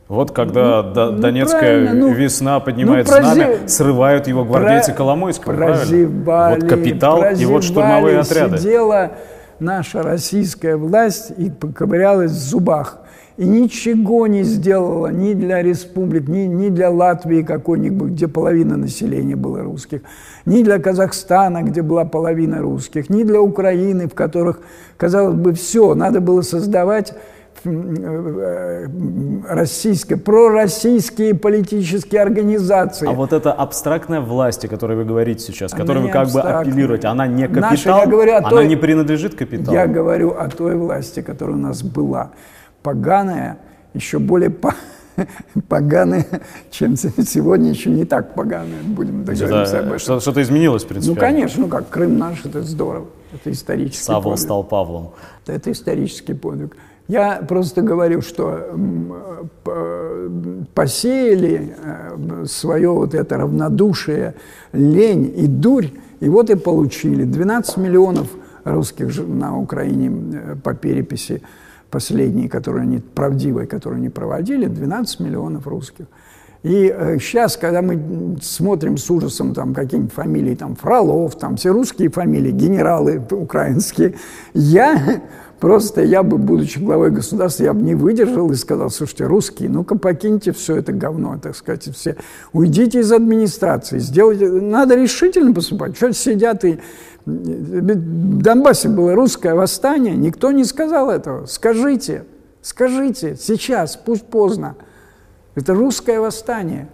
[0.06, 3.34] Вот когда ну, ну Донецкая ну, весна поднимает ну, прози...
[3.34, 4.98] знамя, срывают его гвардейцы про...
[4.98, 8.58] Коломойского, прозевали, Вот капитал и вот штурмовые отряды.
[8.58, 9.12] Сидела
[9.60, 13.00] наша российская власть и ковырялась в зубах.
[13.36, 19.34] И ничего не сделала ни для республик, ни, ни для Латвии какой-нибудь, где половина населения
[19.34, 20.02] было русских,
[20.46, 24.60] ни для Казахстана, где была половина русских, ни для Украины, в которых,
[24.96, 27.14] казалось бы, все, надо было создавать
[29.48, 33.08] российские, пророссийские политические организации.
[33.08, 36.40] А вот эта абстрактная власть, о которой вы говорите сейчас, она которой вы как бы
[36.40, 39.76] апеллируете, она не капитал, Наша, я говорю о той, она не принадлежит капиталу?
[39.76, 42.32] Я говорю о той власти, которая у нас была
[42.82, 43.58] поганая,
[43.94, 44.74] еще более по
[45.68, 46.26] поганая,
[46.70, 50.20] чем сегодня, еще не так поганая, будем договоримся об этом.
[50.20, 51.14] Что-то изменилось, в принципе.
[51.14, 54.38] Ну, конечно, ну как, Крым наш, это здорово, это исторический Савол подвиг.
[54.38, 55.12] стал Павлом.
[55.46, 56.76] Это исторический подвиг.
[57.06, 59.48] Я просто говорю, что
[60.74, 64.34] посеяли э, свое вот это равнодушие,
[64.72, 65.88] лень и дурь,
[66.20, 67.24] и вот и получили.
[67.24, 68.28] 12 миллионов
[68.64, 71.42] русских на Украине э, по переписи
[71.90, 76.06] последние, которые они, правдивые, которые они проводили, 12 миллионов русских.
[76.62, 81.70] И э, сейчас, когда мы смотрим с ужасом там какие-нибудь фамилии, там Фролов, там все
[81.70, 84.14] русские фамилии, генералы украинские,
[84.54, 85.22] я
[85.64, 89.96] просто, я бы, будучи главой государства, я бы не выдержал и сказал, слушайте, русские, ну-ка
[89.96, 92.18] покиньте все это говно, так сказать, все,
[92.52, 96.80] уйдите из администрации, сделайте, надо решительно поступать, что сидят и
[97.24, 101.46] в Донбассе было русское восстание, никто не сказал этого.
[101.46, 102.26] Скажите,
[102.60, 104.76] скажите, сейчас, пусть поздно.
[105.54, 106.88] Это русское восстание.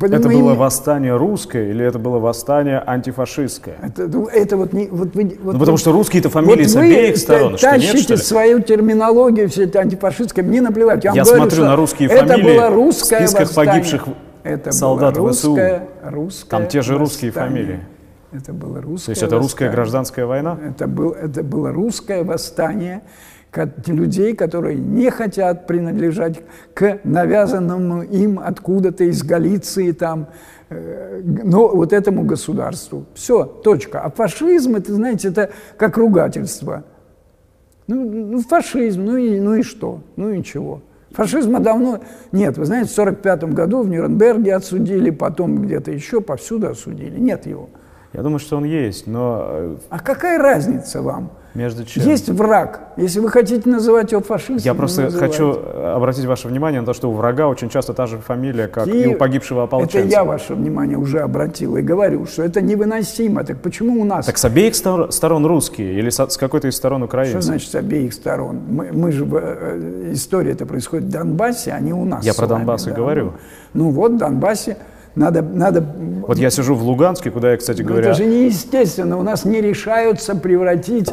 [0.00, 3.76] Это было восстание русское или это было восстание антифашистское?
[3.82, 4.88] Это, ну, это вот не...
[4.88, 7.58] Вот вы, вот ну, потому что русские это фамилии вот с обеих сторон.
[7.58, 8.20] Что, нет, что ли?
[8.20, 11.04] свою терминологию, все это антифашистское, мне наплевать.
[11.04, 13.72] Я, Я говорю, смотрю на русские это фамилии было русское в списках восстание.
[13.72, 14.04] погибших
[14.42, 16.10] это солдат было русское, ВСУ.
[16.10, 17.64] Русское Там те же русские восстание.
[17.64, 17.80] фамилии.
[18.32, 20.58] Это было русское То есть это русская гражданская война?
[20.66, 23.02] Это, был, это было русское восстание
[23.86, 26.40] людей, которые не хотят принадлежать
[26.74, 30.28] к навязанному им откуда-то из Галиции там,
[30.70, 33.04] э, но вот этому государству.
[33.14, 34.00] Все, точка.
[34.00, 36.84] А фашизм, это, знаете, это как ругательство.
[37.86, 40.00] Ну, ну фашизм, ну и, ну и что?
[40.16, 40.80] Ну и чего?
[41.10, 42.00] Фашизма давно
[42.32, 42.56] нет.
[42.56, 47.18] Вы знаете, в 1945 году в Нюрнберге отсудили, потом где-то еще повсюду осудили.
[47.18, 47.68] Нет его.
[48.12, 49.46] Я думаю, что он есть, но...
[49.48, 51.32] Э, а какая разница вам?
[51.54, 52.04] Между чем?
[52.04, 52.80] Есть враг.
[52.96, 57.10] Если вы хотите называть его фашистом, Я просто хочу обратить ваше внимание на то, что
[57.10, 59.98] у врага очень часто та же фамилия, как и, и у погибшего ополченца.
[59.98, 63.44] Это я ваше внимание уже обратил и говорю, что это невыносимо.
[63.44, 64.26] Так почему у нас...
[64.26, 67.32] Так с обеих сторон русские или с какой-то из сторон украинцы?
[67.32, 68.60] Что значит с обеих сторон?
[68.68, 69.28] Мы, мы же...
[69.30, 73.34] Э, история это происходит в Донбассе, а не у нас Я про Донбасс и говорю.
[73.74, 74.78] Ну вот, в Донбассе
[75.14, 75.84] надо, надо...
[76.26, 78.10] Вот я сижу в Луганске, куда я, кстати говоря...
[78.10, 79.18] Это же неестественно.
[79.18, 81.12] У нас не решаются превратить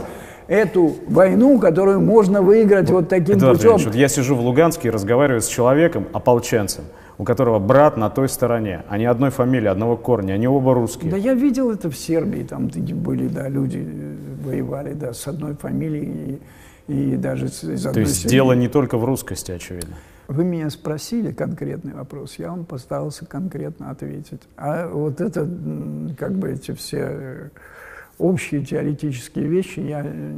[0.49, 3.77] эту войну, которую можно выиграть вот таким Эдуард путем.
[3.85, 6.85] вот я сижу в Луганске и разговариваю с человеком, ополченцем,
[7.19, 8.83] у которого брат на той стороне.
[8.89, 11.11] Они одной фамилии, одного корня, они оба русские.
[11.11, 15.55] Да я видел это в Сербии, там были, да, люди э, воевали, да, с одной
[15.55, 16.41] фамилией
[16.87, 18.31] и, и даже из одной То есть семьи.
[18.31, 19.95] дело не только в русскости, очевидно.
[20.27, 24.41] Вы меня спросили конкретный вопрос, я вам постарался конкретно ответить.
[24.57, 25.47] А вот это,
[26.17, 27.49] как бы эти все э,
[28.19, 30.33] общие теоретические вещи я э,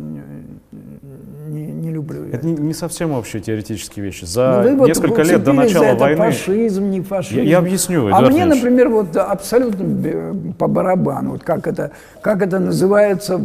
[1.50, 2.26] не, не люблю.
[2.32, 4.26] Это не, не совсем общие теоретические вещи.
[4.26, 6.18] За ну, несколько лет до начала за войны...
[6.18, 7.42] фашизм, не фашизм.
[7.42, 12.60] Я, я объясню, А мне, например, вот абсолютно по барабану, вот как это, как это
[12.60, 13.42] называется,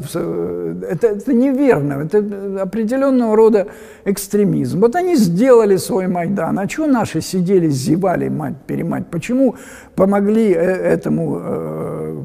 [0.88, 3.68] это, это неверно, это определенного рода
[4.04, 4.80] экстремизм.
[4.80, 9.06] Вот они сделали свой Майдан, а что наши сидели, зевали, мать-перемать?
[9.06, 9.56] Почему
[9.94, 12.22] помогли э, этому э,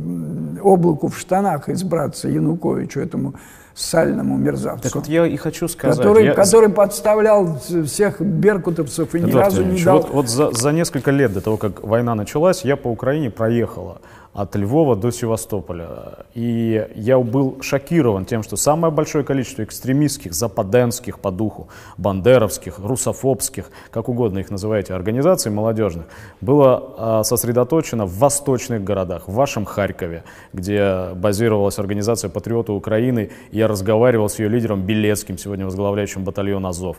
[0.62, 3.34] облаку в штанах избраться Януковичу, этому
[3.74, 4.84] сальному мерзавцу.
[4.84, 5.98] Так вот я и хочу сказать.
[5.98, 6.34] Который, я...
[6.34, 10.02] который подставлял всех беркутовцев и ни разу не дал...
[10.02, 14.02] Вот, вот за, за несколько лет до того, как война началась, я по Украине проехала
[14.34, 16.26] от Львова до Севастополя.
[16.34, 21.68] И я был шокирован тем, что самое большое количество экстремистских, западенских по духу,
[21.98, 26.06] бандеровских, русофобских, как угодно их называете, организаций молодежных,
[26.40, 30.24] было а, сосредоточено в восточных городах, в вашем Харькове,
[30.54, 33.32] где базировалась организация «Патриоты Украины».
[33.52, 36.98] Я разговаривал с ее лидером Белецким, сегодня возглавляющим батальон «Азов»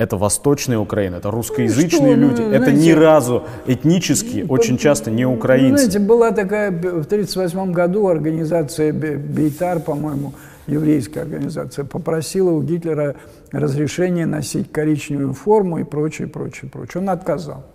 [0.00, 4.78] это восточная Украина, это русскоязычные ну, люди, ну, это знаете, ни разу этнически, по, очень
[4.78, 5.76] часто не украинцы.
[5.76, 10.32] Знаете, была такая в 1938 году организация Бейтар, по-моему,
[10.66, 13.16] еврейская организация, попросила у Гитлера
[13.52, 17.02] разрешения носить коричневую форму и прочее, прочее, прочее.
[17.02, 17.66] Он отказал.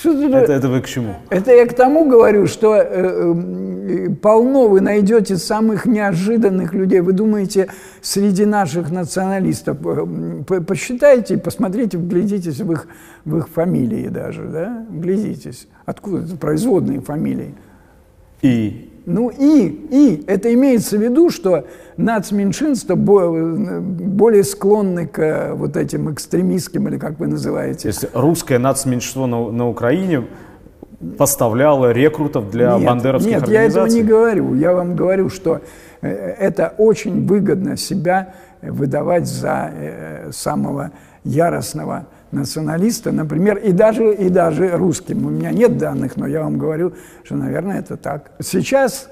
[0.00, 1.14] Что это, это вы к чему?
[1.28, 7.00] Это я к тому говорю, что э, э, полно вы найдете самых неожиданных людей.
[7.00, 7.68] Вы думаете,
[8.00, 12.88] среди наших националистов, э, посчитайте, посмотрите, вглядитесь в их,
[13.26, 14.86] в их фамилии даже, да?
[14.88, 15.68] Вглядитесь.
[15.84, 17.54] Откуда это производные фамилии?
[18.40, 18.89] И?
[19.06, 21.64] Ну и, и это имеется в виду, что
[21.96, 27.82] нацменьшинства более склонны к э, вот этим экстремистским, или как вы называете.
[27.82, 30.24] То есть русское нацменьшинство на, на Украине
[31.16, 33.72] поставляло рекрутов для нет, бандеровских нет, организаций?
[33.72, 34.54] Нет, я этого не говорю.
[34.54, 35.60] Я вам говорю, что
[36.02, 40.92] э, это очень выгодно себя выдавать за э, самого
[41.24, 45.26] яростного националиста, например, и даже, и даже русским.
[45.26, 46.92] У меня нет данных, но я вам говорю,
[47.24, 48.32] что, наверное, это так.
[48.40, 49.08] Сейчас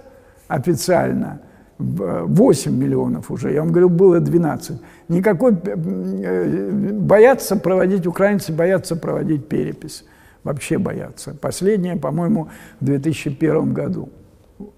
[0.49, 1.41] официально
[1.79, 4.81] 8 миллионов уже, я вам говорю, было 12.
[5.09, 10.05] Никакой, э, боятся проводить, украинцы боятся проводить перепись.
[10.43, 11.37] Вообще боятся.
[11.41, 12.49] Последняя, по-моему,
[12.81, 14.09] в 2001 году.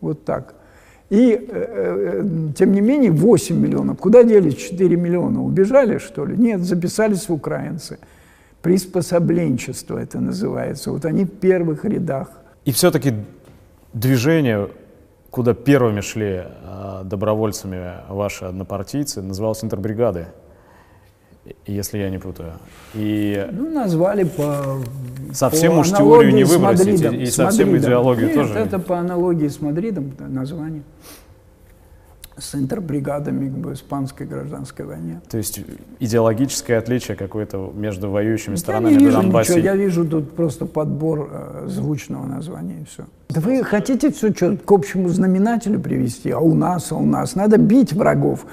[0.00, 0.54] Вот так.
[1.08, 3.98] И, э, э, тем не менее, 8 миллионов.
[3.98, 5.42] Куда делись 4 миллиона?
[5.42, 6.36] Убежали, что ли?
[6.36, 7.98] Нет, записались в украинцы.
[8.62, 10.90] Приспособленчество это называется.
[10.90, 12.28] Вот они в первых рядах.
[12.64, 13.14] И все-таки
[13.92, 14.68] движение
[15.30, 20.26] куда первыми шли э, добровольцами ваши однопартийцы, называлось интербригады,
[21.66, 22.54] если я не путаю.
[22.94, 24.78] И ну, назвали по
[25.32, 28.54] Совсем по уж теорию не выбросить, и, и совсем идеологию Нет, тоже.
[28.54, 30.82] это по аналогии с Мадридом название
[32.40, 35.20] с интербригадами в испанской гражданской войне.
[35.28, 35.60] То есть
[35.98, 39.52] идеологическое отличие какое-то между воюющими я сторонами не вижу Донбассе?
[39.52, 43.04] Ничего, я вижу тут просто подбор э, звучного названия и все.
[43.28, 47.36] Да вы хотите все что к общему знаменателю привести, а у нас, а у нас.
[47.36, 48.46] Надо бить врагов,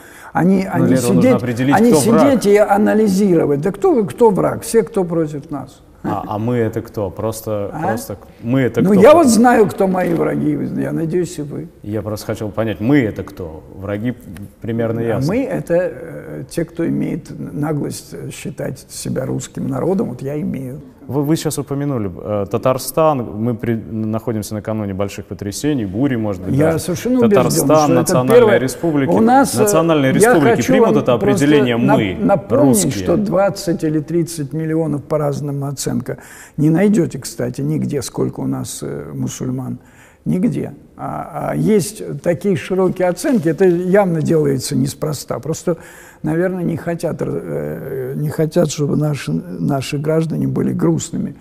[0.43, 3.61] не, а не сидеть, не сидеть и анализировать.
[3.61, 4.61] Да кто, кто враг?
[4.63, 5.81] Все, кто против нас.
[6.07, 7.09] А, а мы это кто?
[7.09, 7.81] Просто, а?
[7.81, 8.95] просто мы это ну, кто?
[8.95, 10.57] Ну я вот знаю, кто мои враги.
[10.77, 11.67] Я надеюсь, и вы.
[11.83, 13.63] Я просто хотел понять, мы это кто?
[13.75, 14.15] Враги
[14.61, 15.33] примерно ясно.
[15.33, 20.09] Мы это э, те, кто имеет наглость считать себя русским народом.
[20.09, 20.81] Вот я имею.
[21.07, 26.53] Вы, вы сейчас упомянули э, Татарстан, мы при, находимся накануне больших потрясений, бури, может быть,
[26.53, 26.79] Я даже.
[26.79, 28.57] совершенно Татарстан, убежден, Национальная первое...
[28.57, 29.09] республика.
[29.11, 33.03] У нас, э, Национальные республики примут это определение «мы», напомнить, русские.
[33.03, 36.17] что 20 или 30 миллионов по разным оценкам
[36.57, 39.79] не найдете, кстати, нигде, сколько у нас э, мусульман.
[40.25, 40.73] Нигде.
[40.99, 45.37] А, а есть такие широкие оценки, это явно делается неспроста.
[45.37, 45.77] Просто,
[46.23, 51.35] наверное, не хотят, э, не хотят чтобы наши, наши граждане были грустными.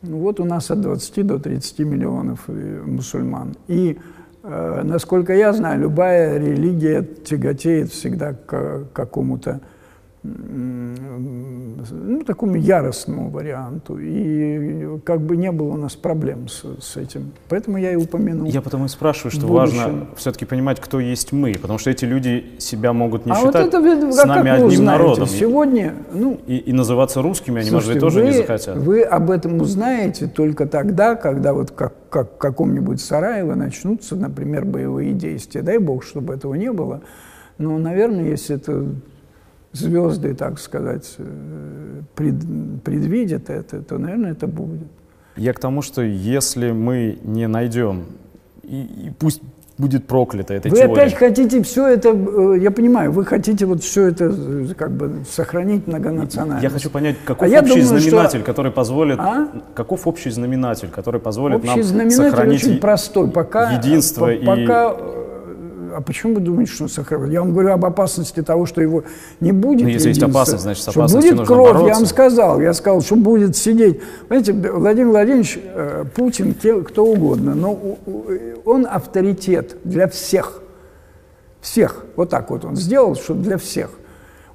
[0.00, 3.56] Ну, вот у нас от 20 до 30 миллионов э, мусульман.
[3.68, 3.98] И,
[4.42, 9.60] э, насколько я знаю, любая религия тяготеет всегда к какому-то
[10.24, 13.98] ну, такому яростному варианту.
[14.00, 17.32] И как бы не было у нас проблем с, с этим.
[17.50, 18.46] Поэтому я и упомянул.
[18.48, 22.52] Я потому и спрашиваю, что важно все-таки понимать, кто есть мы, потому что эти люди
[22.58, 24.82] себя могут не а считать вот это, с нами одним узнаете?
[24.82, 25.26] народом.
[25.26, 28.76] Сегодня, ну, и, и называться русскими они, слушайте, может быть, тоже вы, не захотят.
[28.78, 34.64] Вы об этом узнаете только тогда, когда вот как, как в каком-нибудь Сараево начнутся, например,
[34.64, 35.60] боевые действия.
[35.60, 37.02] Дай бог, чтобы этого не было.
[37.58, 38.86] Но, наверное, если это
[39.74, 42.34] звезды, так сказать, э, пред,
[42.82, 44.88] предвидят это, то, наверное, это будет.
[45.36, 48.04] Я к тому, что если мы не найдем,
[48.62, 49.42] и, и пусть
[49.76, 50.94] будет проклята эта вы теория.
[50.94, 52.10] Вы опять хотите все это,
[52.54, 56.62] я понимаю, вы хотите вот все это э, как бы сохранить многонациональность.
[56.62, 58.46] Я хочу понять, каков а общий думаю, знаменатель, что...
[58.46, 59.48] который позволит, а?
[59.74, 63.30] каков общий знаменатель, который позволит общий нам знаменатель сохранить очень простой.
[63.30, 65.23] Пока, единство по, пока и
[65.94, 67.32] а почему вы думаете, что сохранит?
[67.32, 69.04] Я вам говорю об опасности того, что его
[69.40, 69.82] не будет.
[69.82, 71.88] Но ну, если есть опасность, значит, с опасностью будет нужно кровь, бороться.
[71.88, 72.60] я вам сказал.
[72.60, 74.00] Я сказал, что будет сидеть.
[74.28, 77.98] Понимаете, Владимир Владимирович, э, Путин, кто угодно, но
[78.64, 80.60] он авторитет для всех.
[81.60, 82.04] Всех.
[82.16, 83.90] Вот так вот он сделал, что для всех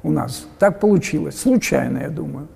[0.04, 0.46] у нас.
[0.60, 1.40] Так получилось.
[1.40, 2.48] Случайно, я думаю.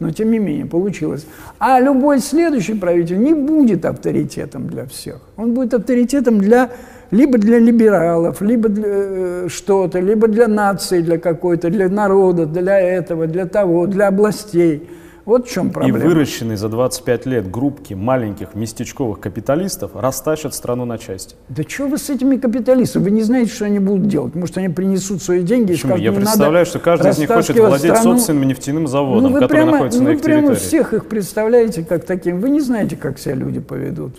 [0.00, 1.26] Но тем не менее получилось.
[1.58, 5.20] А любой следующий правитель не будет авторитетом для всех.
[5.36, 6.70] Он будет авторитетом для
[7.10, 12.78] либо для либералов, либо для э, что-то, либо для нации, для какой-то, для народа, для
[12.78, 14.88] этого, для того, для областей.
[15.26, 15.98] Вот в чем проблема.
[15.98, 21.36] И выращенные за 25 лет группки маленьких местечковых капиталистов растащат страну на части.
[21.48, 23.04] Да что вы с этими капиталистами?
[23.04, 24.34] Вы не знаете, что они будут делать.
[24.34, 25.94] Может, они принесут свои деньги Почему?
[25.94, 28.16] и скажут, Я представляю, что каждый из них хочет владеть страну.
[28.16, 30.40] собственным нефтяным заводом, ну, который прямо, находится ну, на их территории.
[30.40, 32.40] Вы прямо всех их представляете как таким.
[32.40, 34.16] Вы не знаете, как себя люди поведут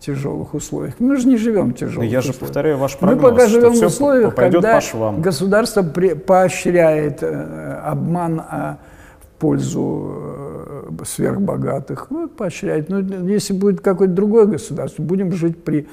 [0.00, 0.94] тяжелых условиях.
[0.98, 2.34] Мы же не живем в тяжелых Но я условиях.
[2.34, 4.80] же повторяю ваш прогноз, Мы пока живем в условиях, когда
[5.18, 8.78] государство поощряет э, обман а,
[9.20, 10.14] в пользу
[10.88, 12.06] э, сверхбогатых.
[12.10, 12.88] Ну, поощряет.
[12.88, 15.86] Но если будет какое-то другое государство, будем жить при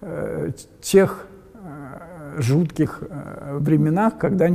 [0.00, 0.50] э,
[0.80, 4.48] тех э, жутких э, временах, когда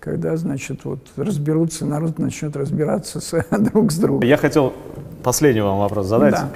[0.00, 4.28] когда, значит, вот разберутся, народ начнет разбираться с, друг с другом.
[4.28, 4.74] Я хотел
[5.22, 6.34] последний вам вопрос задать.
[6.34, 6.50] Да.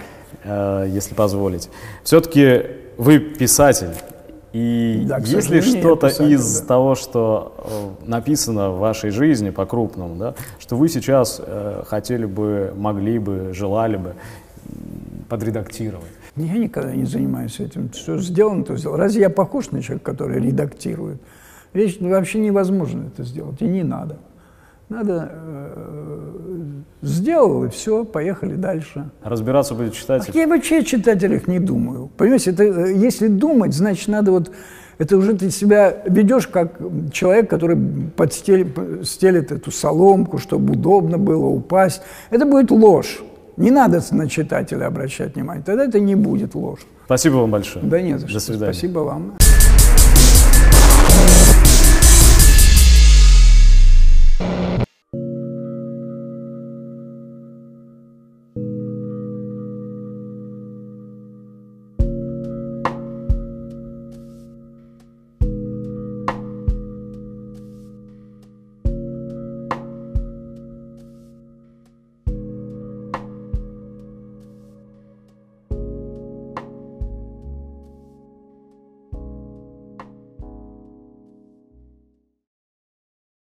[0.45, 1.71] Э, если позволить.
[2.05, 2.63] Все-таки
[2.97, 3.91] вы писатель,
[4.53, 6.67] и да, есть ли что-то из да.
[6.67, 12.73] того, что э, написано в вашей жизни по-крупному, да, что вы сейчас э, хотели бы,
[12.77, 14.15] могли бы, желали бы
[15.29, 16.07] подредактировать?
[16.37, 17.93] Я никогда не занимаюсь этим.
[17.93, 19.03] Что сделано, то сделано.
[19.03, 21.21] Разве я похож на человека, который редактирует?
[21.73, 24.19] Вещь вообще невозможно это сделать, и не надо.
[24.89, 26.29] Надо э,
[27.03, 29.11] сделал, и все, поехали дальше.
[29.23, 30.33] Разбираться будет читатель?
[30.35, 32.11] А я вообще о читателях не думаю.
[32.17, 34.51] Понимаете, это, э, если думать, значит, надо вот...
[34.97, 36.81] Это уже ты себя ведешь как
[37.13, 37.77] человек, который
[38.17, 42.03] подстелит, стелит эту соломку, чтобы удобно было упасть.
[42.31, 43.23] Это будет ложь.
[43.57, 45.63] Не надо на читателя обращать внимание.
[45.65, 46.81] Тогда это не будет ложь.
[47.05, 47.85] Спасибо вам большое.
[47.85, 48.39] Да нет за что.
[48.39, 48.73] До свидания.
[48.73, 49.35] Спасибо вам.